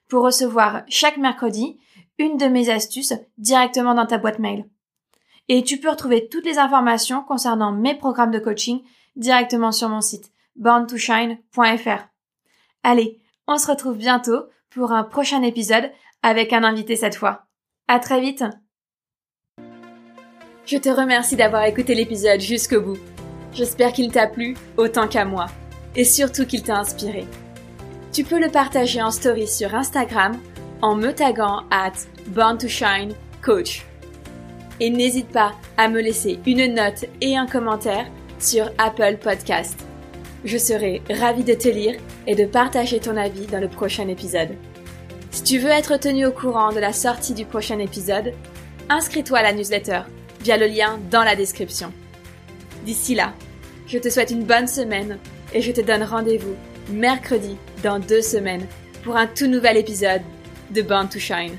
pour 0.08 0.24
recevoir 0.24 0.84
chaque 0.88 1.18
mercredi 1.18 1.80
une 2.18 2.38
de 2.38 2.46
mes 2.46 2.70
astuces 2.70 3.14
directement 3.38 3.94
dans 3.94 4.06
ta 4.06 4.18
boîte 4.18 4.40
mail. 4.40 4.66
Et 5.48 5.64
tu 5.64 5.80
peux 5.80 5.90
retrouver 5.90 6.28
toutes 6.28 6.46
les 6.46 6.60
informations 6.60 7.24
concernant 7.24 7.72
mes 7.72 7.96
programmes 7.96 8.32
de 8.32 8.40
coaching 8.40 8.82
directement 9.16 9.72
sur 9.72 9.90
mon 9.90 10.02
site 10.02 10.32
borntoshine.fr. 10.56 12.08
Allez, 12.84 13.20
on 13.48 13.58
se 13.58 13.68
retrouve 13.68 13.98
bientôt 13.98 14.44
pour 14.70 14.92
un 14.92 15.04
prochain 15.04 15.42
épisode 15.44 15.92
avec 16.24 16.54
un 16.54 16.64
invité 16.64 16.96
cette 16.96 17.16
fois. 17.16 17.46
À 17.88 18.00
très 18.00 18.22
vite! 18.22 18.44
Je 20.66 20.78
te 20.78 20.90
remercie 20.90 21.36
d'avoir 21.36 21.64
écouté 21.64 21.96
l'épisode 21.96 22.40
jusqu'au 22.40 22.82
bout. 22.82 23.00
J'espère 23.54 23.92
qu'il 23.92 24.12
t'a 24.12 24.28
plu 24.28 24.56
autant 24.78 25.08
qu'à 25.08 25.26
moi 25.26 25.48
et 25.96 26.04
surtout 26.04 26.46
qu'il 26.46 26.62
t'a 26.62 26.78
inspiré. 26.78 27.26
Tu 28.14 28.24
peux 28.24 28.40
le 28.40 28.52
partager 28.52 29.02
en 29.02 29.12
story 29.12 29.48
sur 29.48 29.74
Instagram 29.74 30.38
en 30.82 30.96
me 30.96 31.12
taguant 31.12 31.64
at 31.72 31.94
Born 32.28 32.58
to 32.58 32.68
Shine 32.68 33.14
Coach. 33.42 33.86
Et 34.80 34.90
n'hésite 34.90 35.30
pas 35.30 35.54
à 35.78 35.88
me 35.90 36.02
laisser 36.02 36.40
une 36.46 36.74
note 36.74 37.06
et 37.22 37.36
un 37.36 37.48
commentaire 37.48 38.06
sur 38.40 38.72
Apple 38.78 39.18
Podcast. 39.22 39.89
Je 40.46 40.58
serai 40.58 41.02
ravie 41.10 41.44
de 41.44 41.54
te 41.54 41.68
lire 41.68 42.00
et 42.26 42.36
de 42.36 42.46
partager 42.46 43.00
ton 43.00 43.18
avis 43.18 43.46
dans 43.48 43.60
le 43.60 43.68
prochain 43.68 44.08
épisode. 44.08 44.50
Si 45.32 45.44
tu 45.44 45.60
veux 45.60 45.70
être 45.70 45.98
tenu 45.98 46.26
au 46.26 46.32
courant 46.32 46.72
de 46.72 46.80
la 46.80 46.94
sortie 46.94 47.34
du 47.34 47.46
prochain 47.46 47.80
épisode, 47.80 48.34
inscris-toi 48.90 49.40
à 49.40 49.44
la 49.44 49.54
newsletter 49.54 50.02
via 50.42 50.58
le 50.58 50.68
lien 50.68 51.00
dans 51.12 51.24
la 51.24 51.36
description. 51.36 51.92
D'ici 52.86 53.16
là, 53.16 53.34
je 53.86 53.98
te 53.98 54.10
souhaite 54.10 54.32
une 54.32 54.46
bonne 54.46 54.68
semaine 54.68 55.18
et 55.54 55.62
je 55.62 55.72
te 55.72 55.82
donne 55.82 56.04
rendez-vous 56.04 56.56
mercredi 56.92 57.58
dans 57.84 58.00
deux 58.00 58.22
semaines 58.22 58.66
pour 59.04 59.18
un 59.18 59.28
tout 59.28 59.48
nouvel 59.48 59.78
épisode 59.78 60.22
de 60.72 60.82
Born 60.82 61.10
to 61.10 61.20
Shine. 61.20 61.58